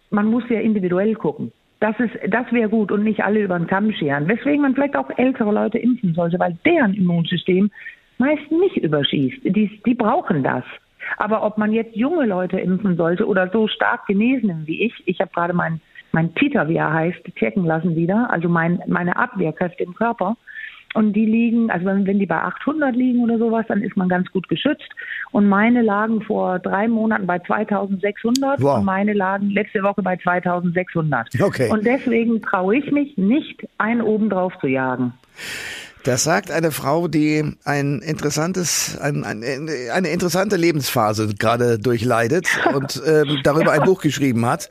man 0.10 0.26
muss 0.26 0.44
ja 0.50 0.60
individuell 0.60 1.16
gucken. 1.16 1.52
Das 1.80 1.96
das 2.28 2.52
wäre 2.52 2.70
gut 2.70 2.92
und 2.92 3.04
nicht 3.04 3.24
alle 3.24 3.42
über 3.42 3.58
den 3.58 3.68
Kamm 3.68 3.92
scheren. 3.92 4.28
Weswegen 4.28 4.62
man 4.62 4.74
vielleicht 4.74 4.96
auch 4.96 5.10
ältere 5.18 5.52
Leute 5.52 5.78
impfen 5.78 6.14
sollte, 6.14 6.40
weil 6.40 6.58
deren 6.66 6.94
Immunsystem 6.94 7.70
meist 8.18 8.50
nicht 8.52 8.78
überschießt. 8.78 9.44
Die, 9.44 9.82
die 9.86 9.94
brauchen 9.94 10.44
das. 10.44 10.64
Aber 11.18 11.44
ob 11.44 11.58
man 11.58 11.72
jetzt 11.72 11.96
junge 11.96 12.26
Leute 12.26 12.60
impfen 12.60 12.96
sollte 12.96 13.28
oder 13.28 13.50
so 13.52 13.68
stark 13.68 14.08
Genesenen 14.08 14.66
wie 14.66 14.84
ich, 14.84 14.94
ich 15.06 15.20
habe 15.20 15.32
gerade 15.34 15.54
meinen 15.54 15.82
mein 16.16 16.34
Titer, 16.34 16.70
wie 16.70 16.78
er 16.78 16.94
heißt, 16.94 17.24
checken 17.36 17.66
lassen 17.66 17.96
wieder, 17.96 18.32
also 18.32 18.48
mein, 18.48 18.80
meine 18.88 19.18
Abwehrkräfte 19.18 19.84
im 19.84 19.94
Körper. 19.94 20.38
Und 20.94 21.12
die 21.12 21.26
liegen, 21.26 21.70
also 21.70 21.88
wenn, 21.88 22.08
wenn 22.08 22.20
die 22.20 22.26
bei 22.26 22.38
800 22.38 22.96
liegen 22.96 23.22
oder 23.22 23.38
sowas, 23.38 23.66
dann 23.68 23.82
ist 23.82 23.98
man 23.98 24.08
ganz 24.08 24.32
gut 24.32 24.48
geschützt. 24.48 24.90
Und 25.34 25.50
meine 25.50 25.82
lagen 25.82 26.22
vor 26.22 26.60
drei 26.60 26.88
Monaten 26.88 27.28
bei 27.28 27.40
2600 27.40 28.62
wow. 28.62 28.78
und 28.78 28.86
meine 28.86 29.12
lagen 29.12 29.50
letzte 29.50 29.84
Woche 29.84 30.02
bei 30.02 30.16
2600. 30.16 31.28
Okay. 31.42 31.70
Und 31.70 31.86
deswegen 31.86 32.42
traue 32.42 32.78
ich 32.78 32.90
mich 32.94 33.18
nicht, 33.18 33.68
einen 33.78 34.02
oben 34.02 34.30
drauf 34.30 34.54
zu 34.62 34.68
jagen. 34.68 35.14
Das 36.06 36.24
sagt 36.24 36.52
eine 36.52 36.70
Frau, 36.70 37.08
die 37.08 37.56
ein 37.64 38.00
interessantes, 38.00 38.96
ein, 39.00 39.24
ein, 39.24 39.44
eine 39.92 40.10
interessante 40.10 40.56
Lebensphase 40.56 41.34
gerade 41.34 41.80
durchleidet 41.80 42.48
und 42.74 43.02
ähm, 43.08 43.40
darüber 43.44 43.72
ein 43.72 43.82
Buch 43.82 44.02
geschrieben 44.02 44.46
hat. 44.46 44.70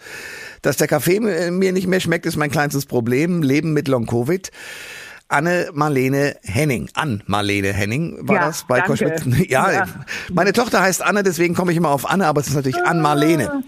Dass 0.62 0.76
der 0.76 0.86
Kaffee 0.86 1.18
mir 1.18 1.72
nicht 1.72 1.88
mehr 1.88 1.98
schmeckt, 1.98 2.24
ist 2.24 2.36
mein 2.36 2.52
kleinstes 2.52 2.86
Problem. 2.86 3.42
Leben 3.42 3.72
mit 3.72 3.88
Long 3.88 4.06
Covid. 4.06 4.52
Anne 5.26 5.70
Marlene 5.72 6.36
Henning. 6.42 6.88
Ann 6.94 7.20
Marlene 7.26 7.72
Henning 7.72 8.16
war 8.28 8.36
ja, 8.36 8.46
das 8.46 8.64
bei 8.68 8.80
Koschwitz. 8.80 9.24
Ja, 9.48 9.72
ja, 9.72 9.88
meine 10.32 10.52
Tochter 10.52 10.82
heißt 10.82 11.02
Anne, 11.02 11.24
deswegen 11.24 11.56
komme 11.56 11.72
ich 11.72 11.78
immer 11.78 11.90
auf 11.90 12.08
Anne, 12.08 12.28
aber 12.28 12.42
es 12.42 12.46
ist 12.46 12.54
natürlich 12.54 12.80
Ann 12.84 13.00
Marlene. 13.00 13.64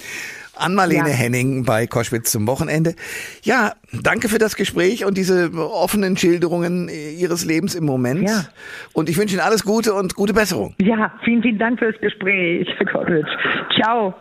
Ann-Marlene 0.57 1.11
ja. 1.11 1.15
Henning 1.15 1.65
bei 1.65 1.87
Koschwitz 1.87 2.33
zum 2.33 2.47
Wochenende. 2.47 2.95
Ja, 3.43 3.75
danke 3.93 4.29
für 4.29 4.39
das 4.39 4.57
Gespräch 4.57 5.05
und 5.05 5.17
diese 5.17 5.53
offenen 5.55 6.17
Schilderungen 6.17 6.89
Ihres 6.89 7.45
Lebens 7.45 7.75
im 7.75 7.85
Moment. 7.85 8.29
Ja. 8.29 8.45
Und 8.93 9.09
ich 9.09 9.17
wünsche 9.17 9.35
Ihnen 9.35 9.45
alles 9.45 9.65
Gute 9.65 9.95
und 9.95 10.15
gute 10.15 10.33
Besserung. 10.33 10.75
Ja, 10.79 11.13
vielen, 11.25 11.43
vielen 11.43 11.59
Dank 11.59 11.79
fürs 11.79 11.99
Gespräch, 12.01 12.69
Herr 12.79 12.87
Koschwitz. 12.87 13.27
Ciao. 13.81 14.15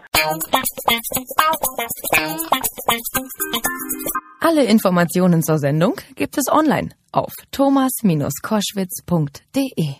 Alle 4.40 4.64
Informationen 4.66 5.44
zur 5.44 5.58
Sendung 5.58 5.96
gibt 6.16 6.38
es 6.38 6.52
online 6.52 6.90
auf 7.12 7.34
thomas-koschwitz.de. 7.52 9.96